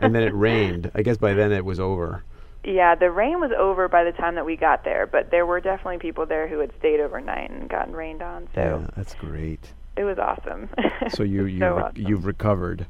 [0.02, 0.90] and then it rained.
[0.96, 2.24] I guess by then it was over.
[2.66, 5.60] Yeah, the rain was over by the time that we got there, but there were
[5.62, 8.48] definitely people there who had stayed overnight and gotten rained on.
[8.56, 9.74] So yeah, that's great.
[9.96, 10.70] it was awesome.
[11.12, 12.02] So you you So re- awesome.
[12.08, 12.88] you've recovered.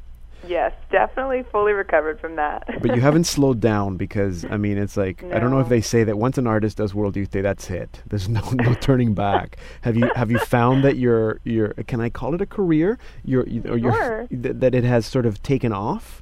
[0.47, 2.63] yes, definitely fully recovered from that.
[2.81, 5.81] but you haven't slowed down because I mean it's like I don't know if they
[5.81, 8.01] say that once an artist does World Youth Day, that's it.
[8.07, 9.57] There's no no turning back.
[9.81, 12.97] Have you have you found that your your can I call it a career?
[13.25, 16.21] Your you- or your th- that it has sort of taken off.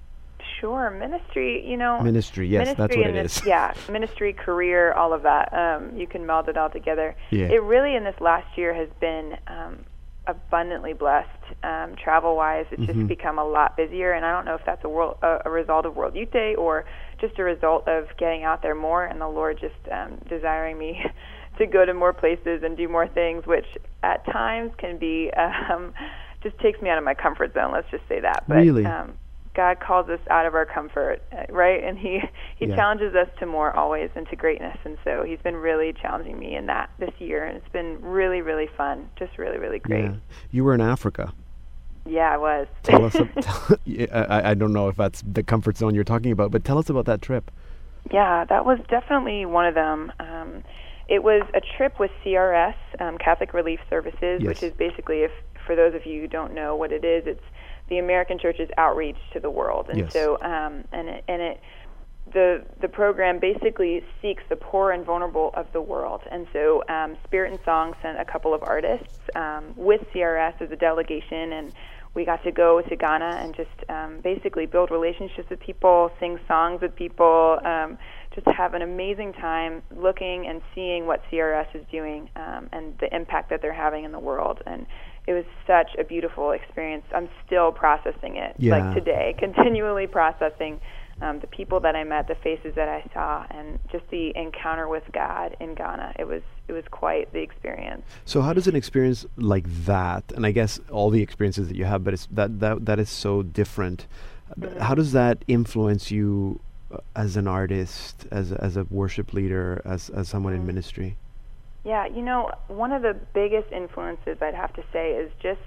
[0.63, 1.61] Sure, ministry.
[1.69, 3.45] You know, Ministry, yes, that's what it this, is.
[3.45, 5.53] Yeah, ministry, career, all of that.
[5.53, 7.17] Um, you can meld it all together.
[7.31, 7.47] Yeah.
[7.47, 9.79] It really in this last year has been um,
[10.25, 11.27] abundantly blessed.
[11.63, 12.93] Um, travel wise, it's Mhm.
[12.95, 15.49] just become a lot busier, and I don't know if that's a world a, a
[15.49, 16.85] result of World Youth Day or
[17.19, 21.03] just a result of getting out there more and the Lord just um, desiring me
[21.57, 23.65] to go to more places and do more things, which
[24.01, 25.93] at times can be um,
[26.41, 27.73] just takes me out of my comfort zone.
[27.73, 28.45] Let's just say that.
[28.47, 28.85] But Really?
[28.85, 29.15] um,
[29.55, 31.83] God calls us out of our comfort, uh, right?
[31.83, 32.21] And He
[32.57, 32.75] He Yeah.
[32.75, 34.77] challenges us to more always and to greatness.
[34.85, 38.41] And so He's been really challenging me in that this year, and it's been really,
[38.41, 39.09] really fun.
[39.17, 40.05] Just really, really great.
[40.05, 40.15] Yeah.
[40.51, 41.33] You were in Africa.
[42.05, 42.67] Yeah, I was.
[42.83, 43.15] Tell us.
[43.85, 46.77] Yeah, I, I don't know if that's the comfort zone you're talking about, but tell
[46.77, 47.49] us about that trip.
[48.11, 50.11] Yeah, that was definitely one of them.
[50.19, 50.63] Um,
[51.07, 54.47] it was a trip with CRS, um, Catholic Relief Services, Yes.
[54.47, 55.31] which is basically, if
[55.65, 57.43] for those of you who don't know what it is, it's
[57.89, 60.13] the American Church's outreach to the world, and Yes.
[60.13, 61.61] so um, and it, and it
[62.33, 66.21] the the program basically seeks the poor and vulnerable of the world.
[66.31, 70.71] And so um, Spirit and Song sent a couple of artists um, with CRS as
[70.71, 71.73] a delegation, and
[72.15, 76.39] we got to go to Ghana and just um, basically build relationships with people, sing
[76.47, 77.97] songs with people, um,
[78.35, 83.13] just have an amazing time looking and seeing what CRS is doing um, and the
[83.13, 84.61] impact that they're having in the world.
[84.65, 84.85] And
[85.27, 87.05] it was such a beautiful experience.
[87.15, 88.77] I'm still processing it, Yeah.
[88.77, 90.81] like today, continually processing
[91.21, 94.87] um, the people that I met, the faces that I saw, and just the encounter
[94.87, 96.13] with God in Ghana.
[96.19, 98.03] It was it was quite the experience.
[98.25, 101.85] So how does an experience like that, and I guess all the experiences that you
[101.85, 104.07] have, but it's that that that is so different.
[104.59, 104.79] Mm-hmm.
[104.79, 106.59] How does that influence you
[106.91, 110.61] uh, as an artist, as a, as a worship leader, as as someone Mm-hmm.
[110.61, 111.15] in ministry?
[111.83, 115.59] Yeah, you know, one of the biggest influences I'd have to say is just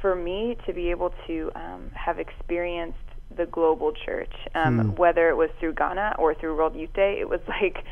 [0.00, 2.98] for me to be able to um, have experienced
[3.36, 4.90] the global church, um, Hmm.
[4.96, 7.18] whether it was through Ghana or through World Youth Day.
[7.20, 7.84] It was like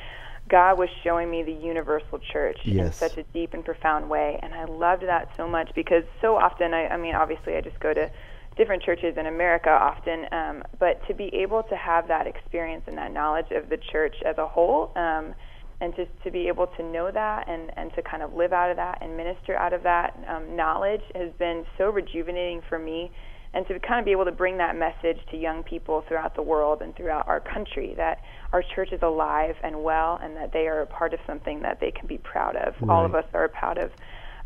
[0.49, 4.55] God was showing me the universal church in such a deep and profound way, and
[4.55, 7.93] I loved that so much because so often, I, I mean, obviously, I just go
[7.93, 8.09] to
[8.57, 12.97] different churches in America often, um, but to be able to have that experience and
[12.99, 15.35] that knowledge of the church as a whole, um,
[15.81, 18.71] and just to be able to know that and, and to kind of live out
[18.71, 23.11] of that and minister out of that um, knowledge has been so rejuvenating for me.
[23.55, 26.43] And to kind of be able to bring that message to young people throughout the
[26.43, 28.21] world and throughout our country that
[28.53, 31.81] our church is alive and well and that they are a part of something that
[31.81, 32.75] they can be proud of.
[32.91, 33.91] All of us are proud of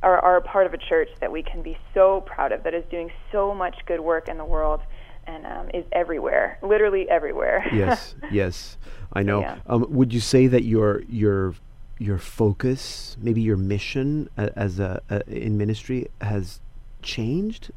[0.02, 2.74] are, are a part of a church that we can be so proud of that
[2.74, 4.80] is doing so much good work in the world
[5.26, 7.64] and um, is everywhere, literally everywhere.
[7.72, 8.76] yes, yes,
[9.12, 9.40] I know.
[9.40, 9.58] Yeah.
[9.66, 11.54] Um, would you say that your your
[11.98, 16.60] your focus, maybe your mission a, as a, a in ministry, has
[17.02, 17.70] changed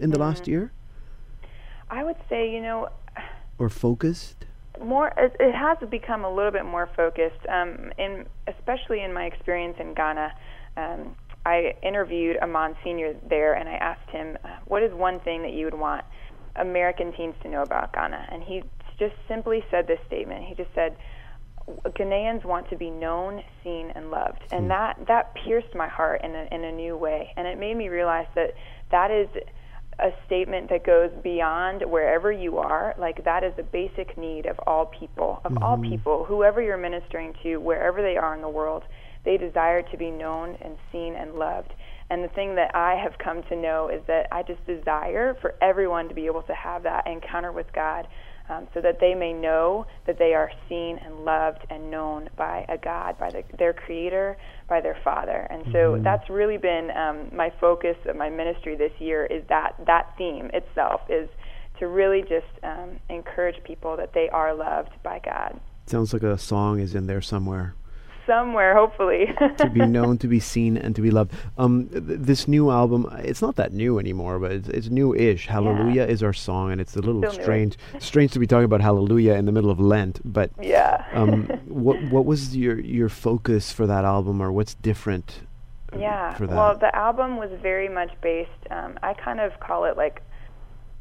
[0.00, 0.48] in the last Mm.
[0.48, 0.72] year,
[1.90, 2.88] I would say, you know,
[3.58, 4.44] or focused?
[4.84, 9.76] more it, has become a little bit more focused um in especially in my experience
[9.80, 10.32] in Ghana
[10.76, 15.42] um I interviewed a Monsignor there and I asked him uh, what is one thing
[15.42, 16.04] that you would want
[16.58, 18.28] American teens to know about Ghana.
[18.30, 18.62] And he
[18.98, 20.44] just simply said this statement.
[20.44, 20.96] He just said
[21.84, 24.68] Ghanaians want to be known, seen, and loved, and hmm.
[24.68, 27.88] that that pierced my heart in a in a new way, and it made me
[27.88, 28.54] realize that
[28.90, 29.28] that is
[30.00, 32.94] a statement that goes beyond wherever you are.
[32.98, 35.90] Like that is a basic need of all people, of all mm-hmm.
[35.90, 38.84] people, whoever you're ministering to, wherever they are in the world,
[39.24, 41.72] they desire to be known and seen and loved.
[42.10, 45.54] And the thing that I have come to know is that I just desire for
[45.60, 48.08] everyone to be able to have that encounter with God
[48.48, 52.64] um, so that they may know that they are seen and loved and known by
[52.68, 54.38] a God, by the, their Creator,
[54.68, 55.46] by their Father.
[55.50, 59.74] And so that's really been um, my focus of my ministry this year is that
[59.86, 61.28] that theme itself is
[61.78, 65.60] to really just um, encourage people that they are loved by God.
[65.86, 67.74] Sounds like a song is in there somewhere.
[68.28, 69.26] Somewhere, hopefully.
[69.56, 71.32] to be known, to be seen, and to be loved.
[71.56, 75.46] Um, th- this new album, it's not that new anymore, but it's, it's new-ish.
[75.46, 78.82] Hallelujah is our song, and it's a little Still strange, strange to be talking about
[78.82, 80.20] Hallelujah in the middle of Lent.
[80.30, 81.04] But yeah.
[81.14, 85.40] um, what what was your your focus for that album, or what's different?
[85.92, 86.34] uh, Yeah.
[86.34, 86.54] for that?
[86.54, 88.50] Well, the album was very much based.
[88.70, 90.22] Um, I kind of call it like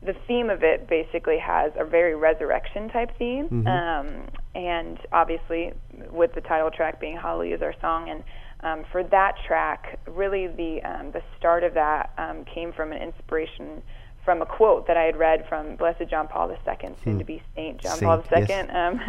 [0.01, 3.67] the theme of it basically has a very resurrection type theme, Mhm.
[3.67, 4.21] um,
[4.58, 5.72] and obviously
[6.12, 8.24] with the title track being "Hallelujah" is our song, and
[8.62, 13.01] um, for that track, really the um, the start of that um, came from an
[13.01, 13.84] inspiration
[14.26, 17.41] from a quote that I had read from Blessed John Paul II, soon to be
[17.55, 18.36] Saint John Paul Hmm.
[18.36, 18.70] II, yes.
[18.74, 18.99] um,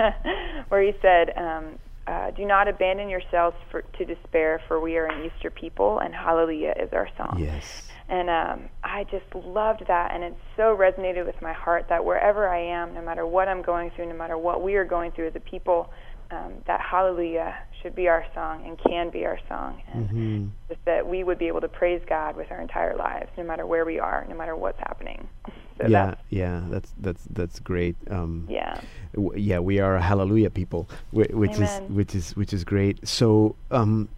[0.69, 1.79] where he said, um,
[2.09, 6.15] uh, "Do not abandon yourselves for, to despair, for we are an Easter people, and
[6.15, 7.85] Hallelujah is our song." yes.
[8.11, 12.49] And um, I just loved that, and it so resonated with my heart that wherever
[12.49, 15.29] I am, no matter what I'm going through, no matter what we are going through
[15.29, 15.91] as a people,
[16.31, 20.85] um, that Hallelujah should be our song and can be our song, and hmm just
[20.85, 23.87] that we would be able to praise God with our entire lives, no matter where
[23.87, 25.29] we are, no matter what's happening.
[25.81, 27.97] So yeah, that's, yeah, that's that's that's great.
[28.11, 28.81] Um, yeah,
[29.15, 31.83] w- yeah, we are a Hallelujah people, whi- which Amen.
[31.85, 33.07] is which is which is great.
[33.07, 34.09] So, um,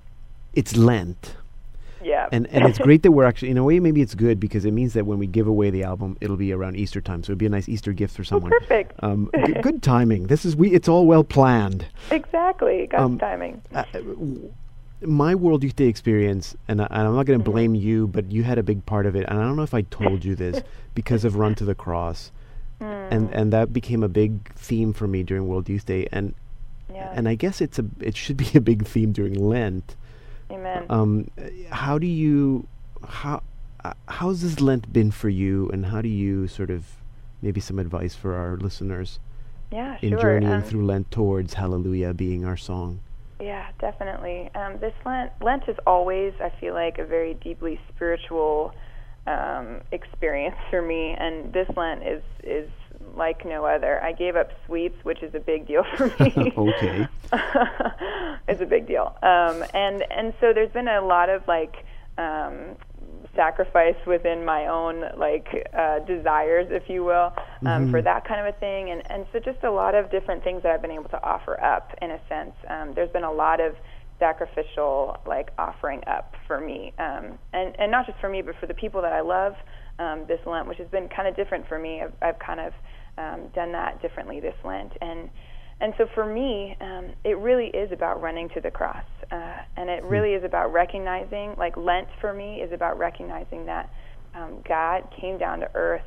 [0.55, 1.37] it's Lent.
[2.03, 4.65] yeah, and and it's great that we're actually in a way maybe it's good because
[4.65, 7.31] it means that when we give away the album it'll be around Easter time so
[7.33, 8.51] it'd be a nice Easter gift for Oh, someone.
[8.51, 8.93] perfect.
[9.03, 10.27] Um, g- good timing.
[10.29, 10.71] This is we.
[10.73, 11.85] It's all well planned.
[12.11, 12.87] exactly.
[12.91, 13.61] God's um, timing.
[13.75, 14.53] Uh, w-
[15.03, 17.53] my World Youth Day experience, and, I, and I'm not going to Mm-hmm.
[17.53, 19.75] blame you, but you had a big part of it, and I don't know if
[19.75, 20.63] I told you this
[20.95, 22.33] because of Run to the Cross,
[22.81, 23.09] Mm.
[23.13, 26.35] and and that became a big theme for me during World Youth Day, and
[26.91, 27.13] Yeah.
[27.15, 29.97] and I guess it's a it should be a big theme during Lent.
[30.51, 30.87] Amen.
[30.89, 31.31] Um,
[31.71, 32.67] how do you
[33.07, 33.43] how
[33.85, 36.85] uh, how's this Lent been for you, and how do you sort of
[37.43, 39.19] maybe some advice for our listeners
[39.71, 40.21] yeah, in sure.
[40.21, 43.01] journeying Um, through Lent towards Hallelujah being our song?
[43.41, 44.51] Yeah, definitely.
[44.55, 48.75] Um, this Lent, Lent is always, I feel like, a very deeply spiritual
[49.27, 52.71] um, experience for me, and this Lent is is
[53.17, 54.03] like no other.
[54.03, 56.53] I gave up sweets, which is a big deal for me.
[56.57, 57.09] Okay.
[58.49, 61.85] it's a big deal, um, and and so there's been a lot of like.
[62.19, 62.77] Um,
[63.37, 67.33] sacrifice within my own like uh, desires, if you will,
[67.67, 67.91] um, Mhm.
[67.91, 70.63] for that kind of a thing, and and so just a lot of different things
[70.63, 72.55] that I've been able to offer up in a sense.
[72.69, 73.75] Um, there's been a lot of
[74.19, 78.67] sacrificial like offering up for me, um, and and not just for me, but for
[78.67, 79.55] the people that I love
[79.99, 82.03] um, this Lent, which has been kind of different for me.
[82.03, 82.73] I've, I've kind of
[83.19, 85.31] um, done that differently this Lent, and
[85.83, 89.89] and so for me, um, it really is about running to the cross, uh, and
[89.89, 93.89] it really is about recognizing, like Lent for me is about recognizing that
[94.35, 96.03] um, God came down to earth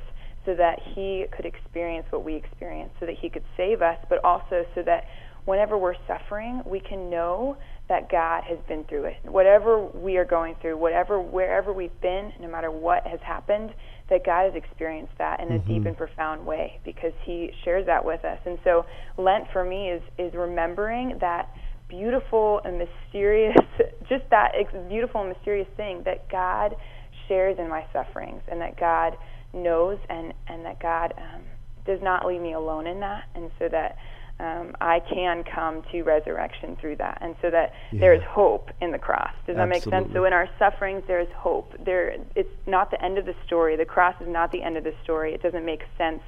[0.46, 4.24] so that He could experience what we experience, so that He could save us, but
[4.24, 5.04] also so that
[5.46, 7.58] whenever we're suffering, we can know
[7.89, 9.16] that God has been through it.
[9.26, 13.72] Whatever we are going through, whatever wherever we've been, no matter what has happened,
[14.10, 15.74] that God has experienced that in a Mm-hmm.
[15.74, 18.39] deep and profound way because he shares that with us.
[18.46, 18.86] And so
[19.18, 21.50] Lent for me is is remembering that
[21.89, 23.56] beautiful and mysterious
[24.10, 26.76] just that ex- beautiful and mysterious thing that God
[27.28, 29.14] shares in my sufferings and that God
[29.54, 31.41] knows and and that God um,
[31.86, 33.97] does not leave me alone in that and so that
[34.39, 38.91] um, I can come to resurrection through that, and so that there is hope in
[38.91, 39.32] the cross.
[39.45, 40.12] Does that make sense?
[40.12, 41.74] So in our sufferings, there is hope.
[41.86, 43.76] There, it's not the end of the story.
[43.76, 45.34] The cross is not the end of the story.
[45.34, 46.22] It doesn't make sense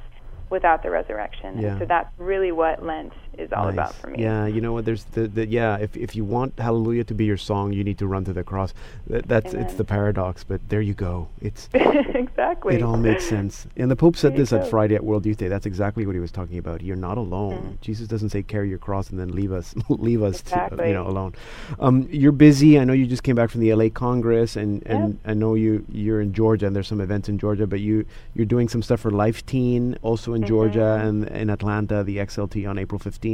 [0.51, 1.59] without the resurrection.
[1.59, 1.69] Yeah.
[1.69, 4.21] And so that's really what Lent is all about for me.
[4.21, 4.86] Yeah, you know what?
[4.86, 5.77] There's the, the yeah.
[5.77, 8.43] If if you want Hallelujah to be your song, you need to run to the
[8.43, 8.73] cross.
[9.07, 11.27] That, that's it's the paradox, but there you go.
[11.41, 12.75] It's exactly.
[12.75, 13.67] it all makes sense.
[13.77, 14.69] And the Pope said There this at.
[14.69, 15.47] Friday at World Youth Day.
[15.47, 16.81] That's exactly what he was talking about.
[16.81, 17.53] You're not alone.
[17.57, 17.71] Mm-hmm.
[17.81, 20.88] Jesus doesn't say carry your cross and then leave us leave us to, Exactly.
[20.89, 21.33] you know alone.
[21.79, 22.79] Um, you're busy.
[22.79, 25.86] I know you just came back from the LA Congress, and, and I know you
[25.91, 27.67] you're in Georgia, and there's some events in Georgia.
[27.67, 31.07] But you you're doing some stuff for Life Teen, also in Georgia, Mm-hmm.
[31.07, 33.24] and in Atlanta, the XLT on April 15th.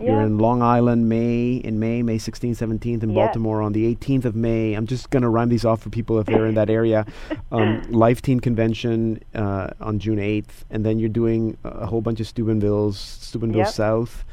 [0.00, 3.14] You're in Long Island, May in May, May 16th, 17th, in Yes.
[3.16, 4.74] Baltimore on the 18th of May.
[4.74, 7.04] I'm just gonna rhyme these off for people if they're in that area.
[7.52, 12.00] Um, Life Teen Convention uh, on June 8th, and then you're doing a a whole
[12.00, 13.68] bunch of Steubenvilles, Steubenville Yep.
[13.68, 14.24] South,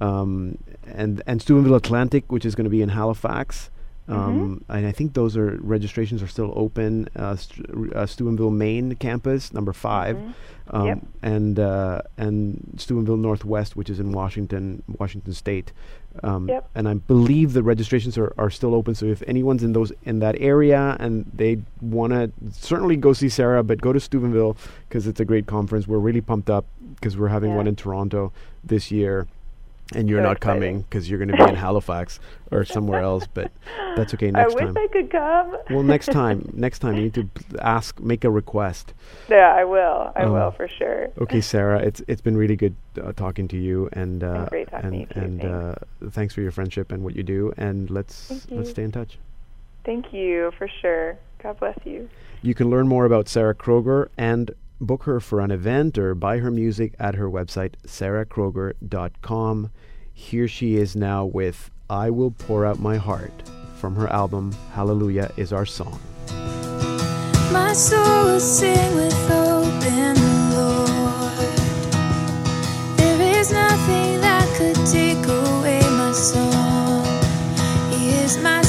[0.00, 3.70] um, and and Steubenville Atlantic, which is going to be in Halifax.
[4.10, 7.08] Um, And I think those are registrations are still open.
[7.14, 10.16] Uh, St- uh, Steubenville Main campus, number 5
[10.72, 10.98] um, Yep.
[11.22, 15.72] and uh, and Steubenville Northwest, which is in Washington, Washington State.
[16.24, 16.68] Um, Yep.
[16.74, 18.94] And I believe the registrations are, are still open.
[18.94, 23.28] So if anyone's in those in that area and they want to certainly go see
[23.28, 24.56] Sarah, but go to Steubenville
[24.88, 25.86] because it's a great conference.
[25.86, 26.64] We're really pumped up
[26.96, 27.56] because we're having Yeah.
[27.58, 28.32] one in Toronto
[28.64, 29.26] this year.
[29.92, 30.60] And you're So not exciting.
[30.60, 32.20] coming because you're going to be in Halifax
[32.52, 33.50] or somewhere else, but
[33.96, 34.28] that's okay.
[34.34, 34.78] I Next wish time.
[34.78, 35.56] I could come.
[35.70, 37.28] well, next time, next time you need to
[37.60, 38.94] ask, make a request.
[39.28, 40.12] Yeah, I will.
[40.14, 40.32] I Oh.
[40.32, 41.08] will for sure.
[41.20, 44.94] Okay, Sarah, it's it's been really good uh, talking to you, and uh, great talking
[44.94, 45.74] and to you and uh,
[46.10, 49.18] thanks for your friendship and what you do, and let's let's stay in touch.
[49.84, 51.16] Thank you for sure.
[51.42, 52.08] God bless you.
[52.42, 56.38] You can learn more about Sarah Kroger and book her for an event or buy
[56.38, 59.70] her music at her website sarahkroger.com.
[60.12, 63.42] Here she is now with "I Will Pour Out My Heart"
[63.76, 65.98] from her album "Hallelujah Is Our Song."
[67.52, 69.70] My soul will sing with the Lord.
[72.96, 77.04] There is nothing that could take away my song.
[77.90, 78.62] He is my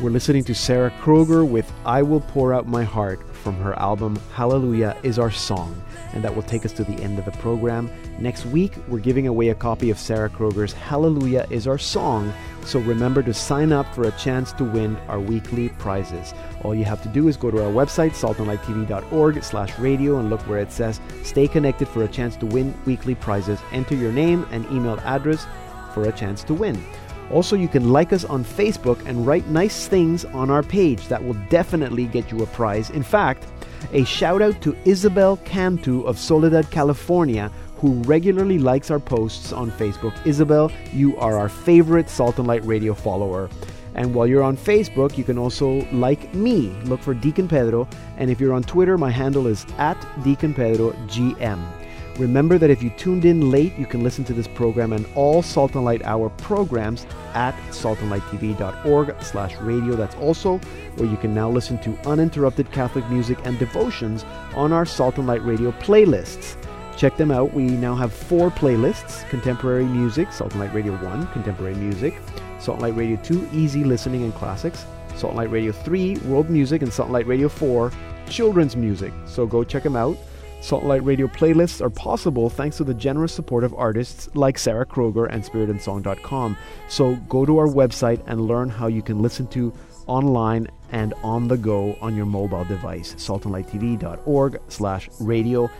[0.00, 4.18] We're listening to Sarah Kroger with I Will Pour Out My Heart from her album
[4.32, 5.82] Hallelujah is Our Song.
[6.14, 7.90] And that will take us to the end of the program.
[8.18, 12.32] Next week, we're giving away a copy of Sarah Kroger's Hallelujah is Our Song.
[12.64, 16.32] So remember to sign up for a chance to win our weekly prizes.
[16.62, 20.40] All you have to do is go to our website, saltandlighttv.org slash radio, and look
[20.48, 23.60] where it says Stay Connected for a chance to win weekly prizes.
[23.70, 25.46] Enter your name and email address
[25.92, 26.82] for a chance to win.
[27.30, 31.08] Also, you can like us on Facebook and write nice things on our page.
[31.08, 32.90] That will definitely get you a prize.
[32.90, 33.46] In fact,
[33.92, 39.70] a shout out to Isabel Cantu of Soledad, California, who regularly likes our posts on
[39.70, 40.14] Facebook.
[40.26, 43.48] Isabel, you are our favorite Salt and Light Radio follower.
[43.94, 46.68] And while you're on Facebook, you can also like me.
[46.84, 47.88] Look for Deacon Pedro.
[48.18, 51.79] And if you're on Twitter, my handle is at Deacon Pedro GM.
[52.18, 55.42] Remember that if you tuned in late, you can listen to this program and all
[55.42, 59.96] Salt and Light Hour programs at saltandlighttv.org slash radio.
[59.96, 60.58] That's also
[60.96, 65.26] where you can now listen to uninterrupted Catholic music and devotions on our Salt and
[65.26, 66.56] Light Radio playlists.
[66.96, 67.54] Check them out.
[67.54, 72.14] We now have four playlists Contemporary Music, Salt and Light Radio 1, Contemporary Music,
[72.58, 74.84] Salt and Light Radio 2, Easy Listening and Classics,
[75.16, 77.90] Salt and Light Radio 3, World Music, and Salt and Light Radio 4,
[78.28, 79.14] Children's Music.
[79.24, 80.18] So go check them out.
[80.60, 84.86] Salt Light Radio playlists are possible thanks to the generous support of artists like Sarah
[84.86, 86.56] Kroger and SpiritandSong.com.
[86.88, 89.72] So go to our website and learn how you can listen to
[90.06, 93.14] online and on the go on your mobile device.
[93.14, 95.70] saltandlighttv.org slash radio.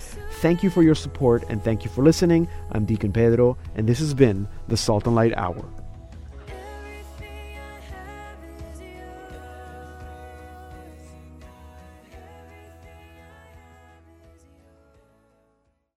[0.41, 2.49] Thank you for your support and thank you for listening.
[2.73, 5.80] I'm Deacon Pedro, and this has been the Salt and Light Hour.